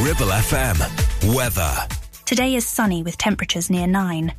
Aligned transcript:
Ribble 0.00 0.30
FM. 0.30 1.34
Weather. 1.34 1.74
Today 2.24 2.54
is 2.54 2.64
sunny 2.64 3.02
with 3.02 3.18
temperatures 3.18 3.68
near 3.68 3.88
9. 3.88 4.32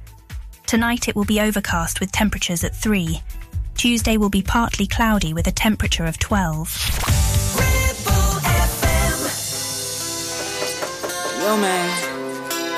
Tonight 0.66 1.10
it 1.10 1.16
will 1.18 1.26
be 1.26 1.42
overcast 1.42 2.00
with 2.00 2.14
temperatures 2.14 2.64
at 2.64 2.74
3. 2.74 3.20
Tuesday 3.76 4.16
will 4.16 4.30
be 4.30 4.42
partly 4.42 4.88
cloudy 4.88 5.34
with 5.34 5.48
a 5.48 5.52
temperature 5.52 6.06
of 6.06 6.18
12. 6.18 6.70
Yo, 11.42 11.58
man. 11.58 11.88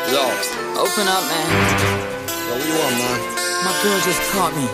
Yo. 0.09 0.23
Open 0.81 1.05
up, 1.05 1.23
man. 1.29 1.47
Yo, 1.85 2.53
what 2.55 2.65
you 2.65 2.73
want, 2.81 2.95
man? 2.97 3.19
My 3.63 3.79
girl 3.83 3.99
just 4.01 4.21
caught 4.33 4.55
me. 4.57 4.65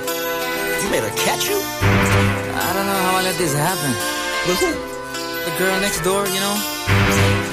You 0.82 0.89
made 0.92 1.04
her 1.04 1.16
catch 1.18 1.50
you? 1.50 1.60
I 1.60 2.71
don't 2.74 2.86
know 2.88 3.02
how 3.04 3.18
I 3.18 3.24
let 3.24 3.38
this 3.38 3.54
happen. 3.54 3.92
With 4.48 4.60
who? 4.64 4.71
The 5.44 5.58
girl 5.60 5.80
next 5.82 6.02
door, 6.04 6.26
you 6.28 6.39
know? 6.39 7.46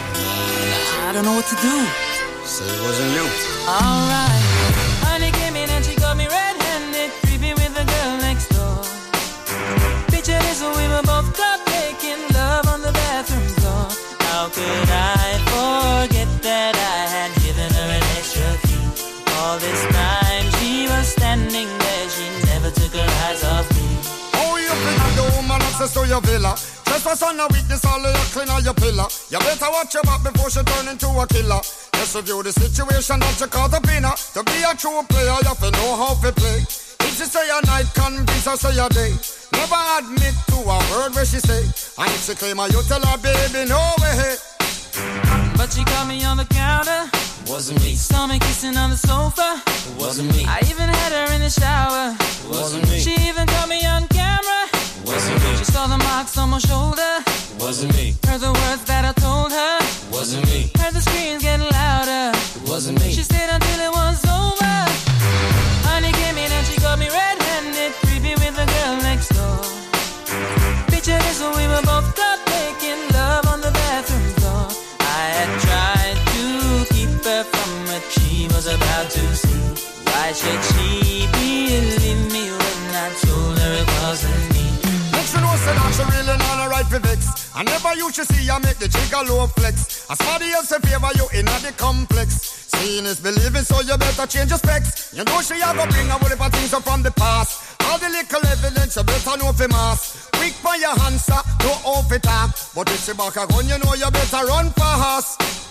I 1.15 1.19
don't 1.19 1.27
know 1.27 1.39
what 1.39 1.47
to 1.47 1.55
do. 1.63 1.77
Say 2.43 2.67
it 2.67 2.83
wasn't 2.83 3.15
you. 3.15 3.23
Alright. 3.71 4.43
Honey 5.07 5.31
came 5.31 5.55
in 5.55 5.71
and 5.71 5.85
she 5.85 5.95
got 5.95 6.17
me 6.17 6.27
red-handed, 6.27 7.15
creepy 7.23 7.55
with 7.55 7.71
the 7.71 7.87
girl 7.87 8.19
next 8.19 8.51
door. 8.51 8.83
Picture 10.11 10.35
this, 10.43 10.59
we 10.59 10.85
were 10.91 11.07
both 11.07 11.31
caught 11.39 11.63
making 11.71 12.19
love 12.35 12.67
on 12.67 12.83
the 12.83 12.91
bathroom 12.91 13.47
floor. 13.63 13.87
How 14.27 14.51
could 14.51 14.91
I 14.91 15.39
forget 15.55 16.27
that 16.43 16.75
I 16.75 17.07
had 17.07 17.31
given 17.47 17.71
her 17.71 17.89
an 17.95 18.03
extra 18.19 18.51
key? 18.67 18.83
All 19.39 19.55
this 19.63 19.87
time 19.95 20.51
she 20.59 20.91
was 20.91 21.15
standing 21.15 21.71
there, 21.79 22.07
she 22.11 22.27
never 22.51 22.75
took 22.75 22.91
her 22.91 23.11
eyes 23.31 23.45
off 23.55 23.71
me. 23.71 23.87
Oh, 24.43 24.59
you 24.59 24.67
bring 24.83 24.99
up 24.99 25.15
the 25.15 25.27
woman 25.39 25.63
access 25.63 25.95
to 25.95 26.03
your 26.11 26.23
villa. 26.27 26.59
Trespass 27.05 27.29
on 27.29 27.39
a 27.39 27.47
weakness, 27.53 27.85
all 27.85 28.01
of 28.01 28.17
your 28.17 28.29
clean 28.33 28.49
on 28.49 28.65
your 28.65 28.73
pillar. 28.73 29.05
You 29.29 29.39
better 29.45 29.69
watch 29.69 29.93
your 29.93 30.03
back 30.05 30.25
before 30.25 30.49
she 30.49 30.65
turn 30.65 30.89
into 30.89 31.05
a 31.13 31.27
killer. 31.29 31.61
Just 32.01 32.17
review 32.17 32.43
the 32.43 32.49
situation 32.51 33.21
that 33.21 33.37
you 33.39 33.47
caught 33.47 33.75
up 33.77 33.85
in 33.93 34.09
her. 34.09 34.17
To 34.33 34.41
be 34.41 34.65
a 34.65 34.73
true 34.73 35.05
player, 35.13 35.37
you 35.37 35.53
have 35.53 35.61
to 35.61 35.69
know 35.69 36.01
how 36.01 36.17
to 36.17 36.33
play. 36.33 36.65
If 36.65 37.13
she 37.21 37.29
say 37.29 37.45
a 37.45 37.61
night, 37.69 37.93
convince 37.93 38.49
her 38.49 38.57
say 38.57 38.81
a 38.81 38.89
day. 38.89 39.13
Never 39.53 39.81
admit 40.01 40.33
to 40.49 40.57
a 40.65 40.79
word 40.97 41.13
where 41.13 41.29
she 41.29 41.45
say. 41.45 41.69
And 42.01 42.09
if 42.09 42.25
she 42.25 42.35
claim 42.41 42.57
her, 42.57 42.73
you 42.73 42.81
tell 42.89 43.05
her, 43.05 43.19
baby, 43.21 43.69
no 43.69 43.85
way. 44.01 44.41
But 45.61 45.77
she 45.77 45.85
caught 45.85 46.09
me 46.09 46.25
on 46.25 46.41
the 46.41 46.49
counter. 46.49 47.05
Wasn't 47.45 47.85
me. 47.85 48.01
Saw 48.01 48.27
me 48.27 48.39
kissing 48.39 48.81
on 48.81 48.89
the 48.89 48.97
sofa. 48.97 49.61
Wasn't 50.01 50.33
me. 50.33 50.49
I 50.49 50.65
even 50.73 50.89
had 50.89 51.13
her 51.13 51.29
in 51.37 51.45
the 51.45 51.53
shower. 51.53 52.17
Wasn't 52.49 52.89
me. 52.89 52.97
She 52.97 53.13
even 53.29 53.45
caught 53.45 53.69
me 53.69 53.85
on 53.85 54.09
camera. 54.09 54.14
Wasn't 55.25 55.43
me. 55.43 55.57
She 55.57 55.65
saw 55.65 55.87
the 55.87 55.97
marks 55.97 56.37
on 56.37 56.51
my 56.51 56.59
shoulder. 56.59 57.13
Wasn't 57.59 57.97
me. 57.97 58.15
Heard 58.27 58.41
the 58.41 58.53
words 58.53 58.85
that 58.85 59.09
I 59.09 59.13
told 59.17 59.53
her. 59.53 59.79
Wasn't 60.13 60.45
me. 60.53 60.71
Heard 60.77 60.93
the 60.93 61.01
screams 61.01 61.43
getting 61.43 61.71
louder. 61.73 62.37
Wasn't 62.69 63.01
me. 63.01 63.11
She 63.11 63.23
stayed 63.23 63.49
until 63.49 63.81
it 63.89 63.93
was 64.01 64.21
over. 64.29 64.77
Honey 65.89 66.13
came 66.13 66.37
in 66.37 66.53
and 66.53 66.67
she 66.67 66.77
got 66.79 66.99
me 66.99 67.09
red-handed, 67.09 67.93
creepy 68.05 68.35
with 68.37 68.53
the 68.53 68.69
girl 68.69 68.97
next 69.09 69.33
door. 69.33 69.65
Picture 70.93 71.17
this, 71.25 71.41
when 71.41 71.57
we 71.57 71.65
were 71.73 71.85
both 71.89 72.09
caught 72.13 72.41
making 72.53 73.01
love 73.17 73.49
on 73.49 73.63
the 73.65 73.73
bathroom 73.73 74.29
floor. 74.37 74.69
I 75.01 75.25
had 75.41 75.51
tried 75.65 76.19
to 76.37 76.45
keep 76.93 77.25
her 77.25 77.45
from 77.49 77.71
what 77.89 78.05
she 78.13 78.45
was 78.53 78.67
about 78.69 79.09
to 79.09 79.25
see. 79.33 79.65
Why 80.05 80.33
should 80.37 80.63
she 80.77 81.04
I 87.57 87.63
never 87.63 87.95
you 87.95 88.11
should 88.11 88.27
see 88.27 88.51
I 88.51 88.59
make 88.59 88.79
the 88.79 88.89
jigger 88.89 89.23
low 89.31 89.47
flex. 89.47 90.11
As 90.11 90.19
somebody 90.19 90.51
else 90.51 90.73
in 90.73 90.83
favor 90.83 91.11
you 91.15 91.27
in 91.39 91.47
the 91.47 91.73
complex. 91.77 92.67
Seeing 92.75 93.07
is 93.07 93.21
believing, 93.21 93.63
so 93.63 93.81
you 93.81 93.97
better 93.97 94.27
change 94.27 94.51
your 94.51 94.59
specs. 94.59 95.15
You 95.15 95.23
know 95.23 95.41
she 95.41 95.55
a 95.63 95.71
go 95.71 95.87
bring 95.87 96.11
a 96.11 96.19
heap 96.19 96.53
things 96.53 96.75
up 96.75 96.83
from 96.83 97.03
the 97.03 97.13
past. 97.13 97.81
All 97.87 97.99
the 97.99 98.09
little 98.11 98.45
evidence 98.47 98.97
you 98.97 99.05
better 99.05 99.39
know 99.39 99.53
for 99.53 99.69
mass. 99.69 100.29
Quick 100.35 100.55
for 100.55 100.75
your 100.77 100.99
answer, 101.07 101.39
no 101.63 101.73
off 101.87 102.11
it 102.11 102.23
talk. 102.25 102.51
But 102.75 102.91
if 102.91 103.07
she 103.07 103.15
back 103.15 103.37
a 103.37 103.47
gun, 103.47 103.69
you 103.69 103.79
know 103.79 103.95
you 103.95 104.11
better 104.11 104.47
run 104.47 104.71
fast. 104.71 105.64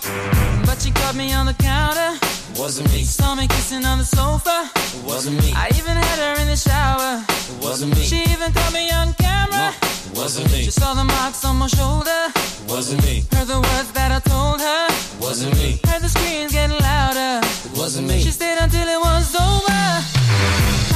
But 0.65 0.81
she 0.81 0.91
caught 0.91 1.15
me 1.15 1.33
on 1.33 1.45
the 1.45 1.53
counter. 1.53 2.19
Wasn't 2.59 2.91
me. 2.91 3.03
Saw 3.03 3.35
me 3.35 3.47
kissing 3.47 3.85
on 3.85 3.97
the 3.99 4.03
sofa. 4.03 4.69
Wasn't 5.05 5.37
me. 5.41 5.53
I 5.55 5.69
even 5.77 5.95
had 5.95 6.19
her 6.19 6.41
in 6.41 6.47
the 6.47 6.57
shower. 6.57 7.23
Wasn't 7.61 7.95
me. 7.95 8.03
She 8.03 8.23
even 8.33 8.51
caught 8.51 8.73
me 8.73 8.91
on 8.91 9.13
camera. 9.13 9.73
Wasn't 10.13 10.51
me. 10.51 10.63
She 10.63 10.71
saw 10.71 10.93
the 10.93 11.03
marks 11.03 11.45
on 11.45 11.55
my 11.57 11.67
shoulder. 11.67 12.21
Wasn't 12.67 13.01
me. 13.05 13.23
Heard 13.31 13.47
the 13.47 13.59
words 13.59 13.91
that 13.93 14.11
I 14.11 14.19
told 14.19 14.59
her. 14.59 14.87
Wasn't 15.19 15.55
me. 15.55 15.79
Heard 15.87 16.01
the 16.01 16.09
screams 16.09 16.51
getting 16.51 16.79
louder. 16.79 17.39
Wasn't 17.75 18.07
me. 18.07 18.19
She 18.21 18.31
stayed 18.31 18.57
until 18.59 18.87
it 18.87 18.99
was 18.99 19.35
over. 19.35 19.83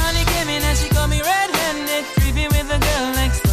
Honey 0.04 0.24
came 0.36 0.48
in 0.48 0.62
and 0.62 0.76
she 0.76 0.88
got 0.90 1.08
me 1.08 1.20
red-handed, 1.22 2.04
creepy 2.20 2.46
with 2.48 2.68
the 2.68 2.78
girl 2.78 3.12
next 3.14 3.47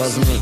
Wasn't 0.00 0.26
me. 0.28 0.40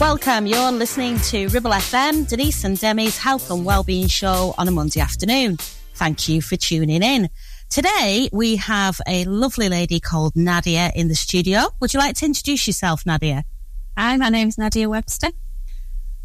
Welcome. 0.00 0.46
You're 0.46 0.72
listening 0.72 1.18
to 1.28 1.48
Ribble 1.48 1.72
FM, 1.72 2.26
Denise 2.26 2.64
and 2.64 2.78
Demi's 2.78 3.18
health 3.18 3.50
and 3.50 3.66
wellbeing 3.66 4.06
show 4.06 4.54
on 4.56 4.66
a 4.66 4.70
Monday 4.70 4.98
afternoon. 4.98 5.58
Thank 5.92 6.26
you 6.26 6.40
for 6.40 6.56
tuning 6.56 7.02
in. 7.02 7.28
Today 7.68 8.30
we 8.32 8.56
have 8.56 8.98
a 9.06 9.26
lovely 9.26 9.68
lady 9.68 10.00
called 10.00 10.34
Nadia 10.36 10.90
in 10.94 11.08
the 11.08 11.14
studio. 11.14 11.64
Would 11.80 11.92
you 11.92 12.00
like 12.00 12.16
to 12.16 12.24
introduce 12.24 12.66
yourself, 12.66 13.04
Nadia? 13.04 13.44
Hi, 13.98 14.16
my 14.16 14.30
name's 14.30 14.56
Nadia 14.56 14.88
Webster. 14.88 15.32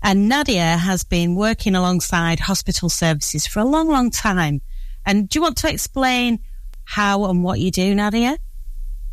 And 0.02 0.30
Nadia 0.30 0.78
has 0.78 1.03
been 1.03 1.36
working 1.36 1.76
alongside 1.76 2.40
hospital 2.40 2.88
services 2.88 3.46
for 3.46 3.59
a 3.59 3.66
long, 3.66 3.90
long 3.90 4.09
time. 4.09 4.62
And 5.06 5.28
do 5.28 5.40
you 5.40 5.42
want 5.42 5.58
to 5.58 5.70
explain 5.70 6.40
how 6.86 7.26
and 7.26 7.44
what 7.44 7.59
you 7.59 7.72
do, 7.72 7.94
Nadia? 7.94 8.38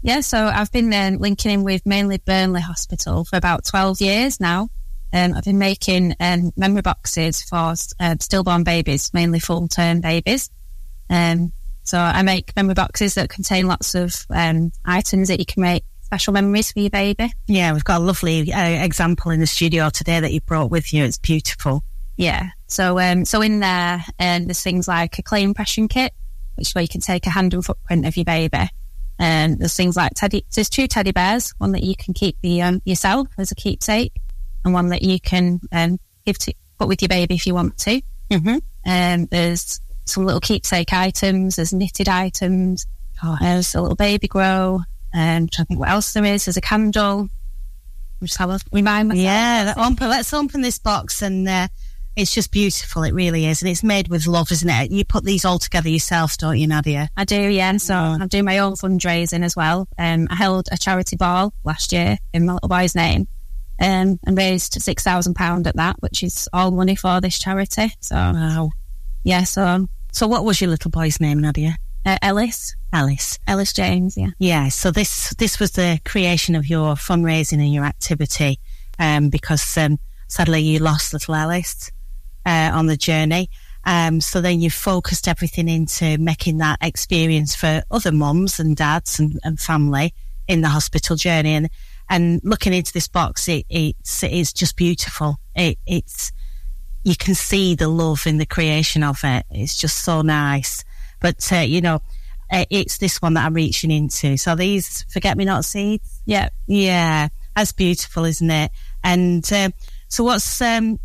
Yeah, 0.04 0.20
so 0.20 0.46
I've 0.46 0.72
been 0.72 0.92
um, 0.92 1.18
linking 1.18 1.52
in 1.52 1.62
with 1.62 1.86
mainly 1.86 2.18
Burnley 2.18 2.60
Hospital 2.60 3.24
for 3.24 3.36
about 3.36 3.64
12 3.64 4.00
years 4.00 4.40
now. 4.40 4.68
Um, 5.12 5.34
I've 5.34 5.44
been 5.44 5.58
making 5.58 6.16
um, 6.18 6.50
memory 6.56 6.82
boxes 6.82 7.40
for 7.42 7.74
uh, 8.00 8.16
stillborn 8.18 8.64
babies, 8.64 9.14
mainly 9.14 9.38
full 9.38 9.68
term 9.68 10.00
babies. 10.00 10.50
Um, 11.08 11.52
so 11.84 11.98
I 11.98 12.22
make 12.22 12.54
memory 12.56 12.74
boxes 12.74 13.14
that 13.14 13.28
contain 13.28 13.68
lots 13.68 13.94
of 13.94 14.26
um, 14.30 14.72
items 14.84 15.28
that 15.28 15.38
you 15.38 15.46
can 15.46 15.62
make 15.62 15.84
special 16.02 16.32
memories 16.32 16.72
for 16.72 16.80
your 16.80 16.90
baby. 16.90 17.32
Yeah, 17.46 17.72
we've 17.72 17.84
got 17.84 18.00
a 18.00 18.04
lovely 18.04 18.52
uh, 18.52 18.84
example 18.84 19.30
in 19.30 19.38
the 19.38 19.46
studio 19.46 19.88
today 19.88 20.18
that 20.18 20.32
you 20.32 20.40
brought 20.40 20.70
with 20.70 20.92
you. 20.92 21.04
It's 21.04 21.18
beautiful. 21.18 21.84
Yeah. 22.16 22.50
So 22.66 22.98
um, 22.98 23.24
so 23.24 23.40
in 23.40 23.60
there, 23.60 24.04
um, 24.18 24.46
there's 24.46 24.62
things 24.62 24.88
like 24.88 25.18
a 25.18 25.22
clay 25.22 25.44
impression 25.44 25.86
kit, 25.86 26.12
which 26.56 26.68
is 26.68 26.74
where 26.74 26.82
you 26.82 26.88
can 26.88 27.00
take 27.00 27.26
a 27.26 27.30
hand 27.30 27.54
and 27.54 27.64
footprint 27.64 28.04
of 28.04 28.16
your 28.16 28.24
baby. 28.24 28.68
And 29.22 29.60
there's 29.60 29.76
things 29.76 29.96
like 29.96 30.14
teddy. 30.16 30.44
There's 30.52 30.68
two 30.68 30.88
teddy 30.88 31.12
bears. 31.12 31.54
One 31.58 31.70
that 31.72 31.84
you 31.84 31.94
can 31.94 32.12
keep 32.12 32.36
the, 32.42 32.60
um, 32.60 32.82
yourself 32.84 33.28
as 33.38 33.52
a 33.52 33.54
keepsake, 33.54 34.12
and 34.64 34.74
one 34.74 34.88
that 34.88 35.02
you 35.02 35.20
can 35.20 35.60
um, 35.70 36.00
give 36.26 36.38
to 36.38 36.52
put 36.76 36.88
with 36.88 37.00
your 37.00 37.08
baby 37.08 37.36
if 37.36 37.46
you 37.46 37.54
want 37.54 37.78
to. 37.78 38.02
Mm-hmm. 38.32 38.58
Um, 38.84 39.26
there's 39.26 39.80
some 40.06 40.24
little 40.26 40.40
keepsake 40.40 40.92
items. 40.92 41.54
There's 41.54 41.72
knitted 41.72 42.08
items. 42.08 42.84
Oh. 43.22 43.36
There's 43.40 43.76
a 43.76 43.80
little 43.80 43.94
baby 43.94 44.26
grow. 44.26 44.80
Um, 45.14 45.46
trying 45.46 45.48
to 45.48 45.64
think 45.66 45.78
what 45.78 45.90
else 45.90 46.12
there 46.14 46.24
is. 46.24 46.46
There's 46.46 46.56
a 46.56 46.60
candle. 46.60 47.28
Just 48.24 48.38
have 48.38 48.50
a 48.50 48.58
remind 48.72 49.08
myself. 49.08 49.24
Yeah, 49.24 49.64
that 49.64 49.78
open, 49.78 50.08
let's 50.08 50.34
open 50.34 50.62
this 50.62 50.80
box 50.80 51.22
and 51.22 51.48
uh, 51.48 51.68
it's 52.16 52.34
just 52.34 52.50
beautiful. 52.52 53.02
It 53.04 53.14
really 53.14 53.46
is. 53.46 53.62
And 53.62 53.70
it's 53.70 53.82
made 53.82 54.08
with 54.08 54.26
love, 54.26 54.50
isn't 54.52 54.68
it? 54.68 54.90
You 54.90 55.04
put 55.04 55.24
these 55.24 55.44
all 55.44 55.58
together 55.58 55.88
yourself, 55.88 56.36
don't 56.36 56.58
you, 56.58 56.66
Nadia? 56.66 57.08
I 57.16 57.24
do, 57.24 57.40
yeah. 57.48 57.76
So 57.78 57.94
I'm 57.94 58.28
doing 58.28 58.44
my 58.44 58.58
own 58.58 58.74
fundraising 58.74 59.44
as 59.44 59.56
well. 59.56 59.88
Um, 59.98 60.26
I 60.30 60.34
held 60.36 60.68
a 60.70 60.76
charity 60.78 61.16
ball 61.16 61.52
last 61.64 61.92
year 61.92 62.18
in 62.34 62.46
my 62.46 62.54
little 62.54 62.68
boy's 62.68 62.94
name 62.94 63.28
um, 63.80 64.18
and 64.26 64.36
raised 64.36 64.74
£6,000 64.74 65.66
at 65.66 65.76
that, 65.76 65.96
which 66.00 66.22
is 66.22 66.48
all 66.52 66.70
money 66.70 66.94
for 66.96 67.20
this 67.20 67.38
charity. 67.38 67.92
So, 68.00 68.14
Wow. 68.16 68.70
yeah, 69.24 69.44
so 69.44 69.88
So 70.12 70.26
what 70.26 70.44
was 70.44 70.60
your 70.60 70.70
little 70.70 70.90
boy's 70.90 71.18
name, 71.20 71.40
Nadia? 71.40 71.76
uh, 72.04 72.18
Ellis, 72.20 72.74
Alice. 72.92 73.38
Ellis 73.46 73.72
James, 73.72 74.16
yeah. 74.16 74.30
Yeah, 74.38 74.68
so 74.68 74.90
this 74.90 75.30
this 75.38 75.58
was 75.60 75.70
the 75.70 76.00
creation 76.04 76.54
of 76.56 76.66
your 76.66 76.94
fundraising 76.96 77.60
and 77.62 77.72
your 77.72 77.84
activity, 77.84 78.58
um, 78.98 79.30
because 79.30 79.78
um, 79.78 79.98
sadly 80.28 80.60
you 80.62 80.78
lost 80.80 81.12
little 81.12 81.34
Alice 81.36 81.90
uh, 82.46 82.70
on 82.72 82.86
the 82.86 82.96
journey. 82.96 83.50
Um, 83.84 84.20
so 84.20 84.40
then 84.40 84.60
you've 84.60 84.72
focused 84.72 85.26
everything 85.26 85.68
into 85.68 86.16
making 86.18 86.58
that 86.58 86.78
experience 86.80 87.54
for 87.54 87.82
other 87.90 88.12
mums 88.12 88.60
and 88.60 88.76
dads 88.76 89.18
and, 89.18 89.40
and 89.42 89.58
family 89.58 90.14
in 90.46 90.60
the 90.60 90.68
hospital 90.68 91.16
journey. 91.16 91.54
And 91.54 91.70
and 92.08 92.40
looking 92.44 92.74
into 92.74 92.92
this 92.92 93.08
box, 93.08 93.48
it, 93.48 93.64
it's 93.68 94.22
it's 94.22 94.52
just 94.52 94.76
beautiful. 94.76 95.38
It, 95.54 95.78
it's 95.86 96.32
you 97.04 97.16
can 97.16 97.34
see 97.34 97.74
the 97.74 97.88
love 97.88 98.26
in 98.26 98.38
the 98.38 98.46
creation 98.46 99.02
of 99.02 99.20
it. 99.24 99.44
It's 99.50 99.76
just 99.76 100.04
so 100.04 100.22
nice. 100.22 100.84
But 101.20 101.52
uh, 101.52 101.56
you 101.56 101.80
know, 101.80 102.02
uh, 102.50 102.66
it's 102.70 102.98
this 102.98 103.22
one 103.22 103.34
that 103.34 103.46
I'm 103.46 103.54
reaching 103.54 103.90
into. 103.90 104.36
So 104.36 104.54
these 104.54 105.04
forget 105.04 105.36
me 105.36 105.44
not 105.44 105.64
seeds. 105.64 106.22
Yeah. 106.26 106.50
Yeah, 106.66 107.28
that's 107.56 107.72
beautiful, 107.72 108.24
isn't 108.24 108.50
it? 108.50 108.70
And 109.02 109.50
um, 109.52 109.72
so, 110.08 110.24
what's 110.24 110.60
um, 110.60 110.98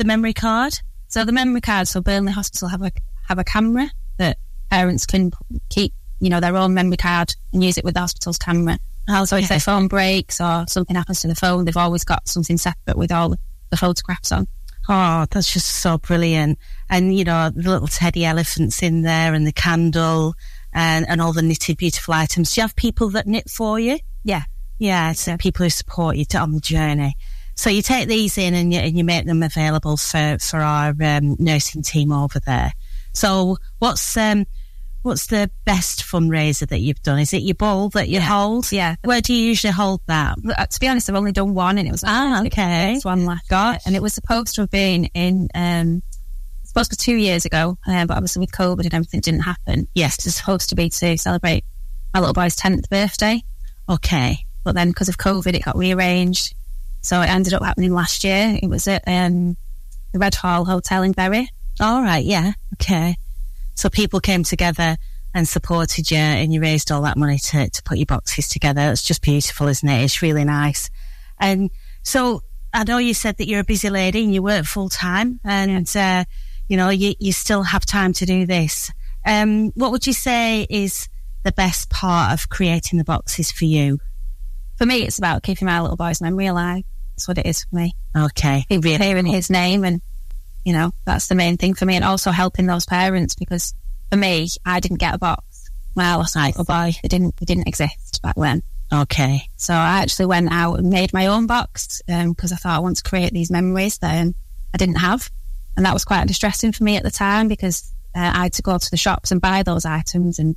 the 0.00 0.06
memory 0.06 0.32
card? 0.32 0.72
So 1.08 1.24
the 1.24 1.32
memory 1.32 1.60
card, 1.60 1.86
so 1.86 2.00
Burnley 2.00 2.32
Hospital 2.32 2.68
have 2.68 2.80
a 2.82 2.90
have 3.28 3.38
a 3.38 3.44
camera 3.44 3.90
that 4.16 4.38
parents 4.70 5.04
can 5.04 5.30
keep, 5.68 5.92
you 6.20 6.30
know, 6.30 6.40
their 6.40 6.56
own 6.56 6.72
memory 6.72 6.96
card 6.96 7.34
and 7.52 7.62
use 7.62 7.76
it 7.76 7.84
with 7.84 7.94
the 7.94 8.00
hospital's 8.00 8.38
camera. 8.38 8.78
So 9.26 9.36
if 9.36 9.48
their 9.48 9.60
phone 9.60 9.88
breaks 9.88 10.40
or 10.40 10.64
something 10.68 10.96
happens 10.96 11.20
to 11.20 11.28
the 11.28 11.34
phone, 11.34 11.64
they've 11.64 11.76
always 11.76 12.04
got 12.04 12.28
something 12.28 12.56
separate 12.56 12.96
with 12.96 13.12
all 13.12 13.34
the 13.70 13.76
photographs 13.76 14.32
on. 14.32 14.46
Oh, 14.88 15.26
that's 15.30 15.52
just 15.52 15.66
so 15.66 15.98
brilliant. 15.98 16.58
And, 16.88 17.16
you 17.16 17.24
know, 17.24 17.50
the 17.50 17.70
little 17.70 17.88
teddy 17.88 18.24
elephants 18.24 18.82
in 18.82 19.02
there 19.02 19.34
and 19.34 19.46
the 19.46 19.52
candle 19.52 20.34
and, 20.72 21.06
and 21.08 21.20
all 21.20 21.32
the 21.32 21.42
knitted 21.42 21.76
beautiful 21.76 22.14
items. 22.14 22.54
Do 22.54 22.60
you 22.60 22.62
have 22.62 22.76
people 22.76 23.10
that 23.10 23.26
knit 23.26 23.50
for 23.50 23.78
you? 23.78 23.98
Yeah. 24.24 24.44
Yeah, 24.78 25.12
so 25.12 25.36
people 25.36 25.64
who 25.64 25.70
support 25.70 26.16
you 26.16 26.24
to, 26.26 26.38
on 26.38 26.52
the 26.52 26.60
journey. 26.60 27.14
So 27.60 27.68
you 27.68 27.82
take 27.82 28.08
these 28.08 28.38
in 28.38 28.54
and 28.54 28.72
you, 28.72 28.80
and 28.80 28.96
you 28.96 29.04
make 29.04 29.26
them 29.26 29.42
available 29.42 29.98
for, 29.98 30.38
for 30.40 30.60
our 30.60 30.94
um, 30.98 31.36
nursing 31.38 31.82
team 31.82 32.10
over 32.10 32.40
there. 32.40 32.72
So 33.12 33.58
what's 33.80 34.16
um, 34.16 34.46
what's 35.02 35.26
the 35.26 35.50
best 35.66 36.02
fundraiser 36.04 36.66
that 36.68 36.78
you've 36.80 37.02
done? 37.02 37.18
Is 37.18 37.34
it 37.34 37.42
your 37.42 37.56
ball 37.56 37.90
that 37.90 38.08
you 38.08 38.18
hold? 38.18 38.72
Yeah. 38.72 38.96
Where 39.04 39.20
do 39.20 39.34
you 39.34 39.42
usually 39.48 39.74
hold 39.74 40.00
that? 40.06 40.38
Uh, 40.56 40.64
to 40.64 40.80
be 40.80 40.88
honest, 40.88 41.10
I've 41.10 41.16
only 41.16 41.32
done 41.32 41.52
one, 41.52 41.76
and 41.76 41.86
it 41.86 41.90
was 41.90 42.02
Ah, 42.02 42.42
okay. 42.46 42.98
One 43.02 43.26
last 43.26 43.50
year, 43.50 43.78
and 43.84 43.94
it 43.94 44.00
was 44.00 44.14
supposed 44.14 44.54
to 44.54 44.62
have 44.62 44.70
been 44.70 45.04
in 45.12 45.48
um, 45.54 46.02
supposed 46.64 46.92
to 46.92 46.96
be 46.96 47.12
two 47.12 47.16
years 47.16 47.44
ago, 47.44 47.76
uh, 47.86 48.06
but 48.06 48.16
obviously 48.16 48.40
with 48.40 48.52
COVID 48.52 48.84
and 48.86 48.94
everything, 48.94 49.20
didn't 49.20 49.40
happen. 49.40 49.86
Yes. 49.94 50.18
It 50.20 50.24
was 50.24 50.36
supposed 50.36 50.70
to 50.70 50.76
be 50.76 50.88
to 50.88 51.18
celebrate 51.18 51.66
my 52.14 52.20
little 52.20 52.32
boy's 52.32 52.56
tenth 52.56 52.88
birthday, 52.88 53.42
Okay. 53.86 54.38
but 54.64 54.74
then 54.74 54.88
because 54.88 55.10
of 55.10 55.18
COVID, 55.18 55.52
it 55.52 55.62
got 55.66 55.76
rearranged, 55.76 56.54
so 57.00 57.20
it 57.20 57.28
ended 57.28 57.54
up 57.54 57.62
happening 57.62 57.92
last 57.92 58.24
year. 58.24 58.58
It 58.62 58.68
was 58.68 58.86
at 58.86 59.02
um, 59.06 59.56
the 60.12 60.18
Red 60.18 60.34
Hall 60.34 60.64
Hotel 60.64 61.02
in 61.02 61.12
Bury. 61.12 61.48
All 61.80 62.02
right. 62.02 62.24
Yeah. 62.24 62.52
Okay. 62.74 63.16
So 63.74 63.88
people 63.88 64.20
came 64.20 64.44
together 64.44 64.96
and 65.34 65.48
supported 65.48 66.10
you 66.10 66.18
and 66.18 66.52
you 66.52 66.60
raised 66.60 66.90
all 66.90 67.02
that 67.02 67.16
money 67.16 67.38
to, 67.38 67.70
to 67.70 67.82
put 67.82 67.98
your 67.98 68.06
boxes 68.06 68.48
together. 68.48 68.90
It's 68.90 69.02
just 69.02 69.22
beautiful, 69.22 69.68
isn't 69.68 69.88
it? 69.88 70.04
It's 70.04 70.22
really 70.22 70.44
nice. 70.44 70.90
And 71.38 71.70
so 72.02 72.42
I 72.74 72.84
know 72.84 72.98
you 72.98 73.14
said 73.14 73.38
that 73.38 73.48
you're 73.48 73.60
a 73.60 73.64
busy 73.64 73.90
lady 73.90 74.24
and 74.24 74.34
you 74.34 74.42
work 74.42 74.66
full 74.66 74.88
time 74.88 75.40
and, 75.44 75.96
uh, 75.96 76.24
you 76.68 76.76
know, 76.76 76.90
you, 76.90 77.14
you 77.18 77.32
still 77.32 77.62
have 77.62 77.86
time 77.86 78.12
to 78.14 78.26
do 78.26 78.44
this. 78.44 78.90
Um, 79.24 79.70
what 79.70 79.92
would 79.92 80.06
you 80.06 80.12
say 80.12 80.66
is 80.68 81.08
the 81.44 81.52
best 81.52 81.90
part 81.90 82.32
of 82.32 82.48
creating 82.48 82.98
the 82.98 83.04
boxes 83.04 83.50
for 83.50 83.64
you? 83.64 83.98
For 84.80 84.86
me, 84.86 85.02
it's 85.02 85.18
about 85.18 85.42
keeping 85.42 85.66
my 85.66 85.78
little 85.82 85.98
boy's 85.98 86.22
memory 86.22 86.46
alive. 86.46 86.84
That's 87.14 87.28
what 87.28 87.36
it 87.36 87.44
is 87.44 87.64
for 87.64 87.76
me. 87.76 87.92
Okay. 88.16 88.64
hearing 88.96 89.26
his 89.26 89.50
name 89.50 89.84
and 89.84 90.00
you 90.64 90.72
know 90.72 90.92
that's 91.04 91.26
the 91.26 91.34
main 91.34 91.58
thing 91.58 91.74
for 91.74 91.84
me 91.84 91.96
and 91.96 92.04
also 92.04 92.30
helping 92.30 92.64
those 92.64 92.86
parents 92.86 93.34
because 93.34 93.74
for 94.10 94.16
me 94.16 94.48
I 94.64 94.80
didn't 94.80 94.96
get 95.00 95.14
a 95.14 95.18
box 95.18 95.70
when 95.92 96.06
I 96.06 96.14
lost 96.14 96.34
my 96.34 96.46
little 96.46 96.64
boy 96.64 96.92
it 97.04 97.08
didn't 97.08 97.34
it 97.42 97.46
didn't 97.46 97.68
exist 97.68 98.20
back 98.22 98.36
then 98.36 98.62
Okay. 98.92 99.42
so 99.56 99.74
I 99.74 100.00
actually 100.02 100.26
went 100.26 100.50
out 100.50 100.78
and 100.78 100.88
made 100.90 101.12
my 101.12 101.26
own 101.26 101.46
box 101.46 102.00
because 102.06 102.52
I 102.52 102.56
thought 102.56 102.76
I 102.76 102.80
want 102.80 102.96
to 102.98 103.02
create 103.02 103.32
these 103.32 103.50
memories 103.50 103.98
that 103.98 104.20
um, 104.22 104.34
I 104.74 104.78
didn't 104.78 104.96
have 104.96 105.30
and 105.76 105.84
that 105.86 105.94
was 105.94 106.04
quite 106.04 106.26
distressing 106.26 106.72
for 106.72 106.84
me 106.84 106.96
at 106.96 107.02
the 107.02 107.10
time 107.10 107.48
because 107.48 107.92
uh, 108.14 108.32
I 108.34 108.42
had 108.44 108.54
to 108.54 108.62
go 108.62 108.76
to 108.78 108.90
the 108.90 108.96
shops 108.96 109.30
and 109.30 109.40
buy 109.40 109.62
those 109.62 109.84
items 109.84 110.38
and 110.38 110.56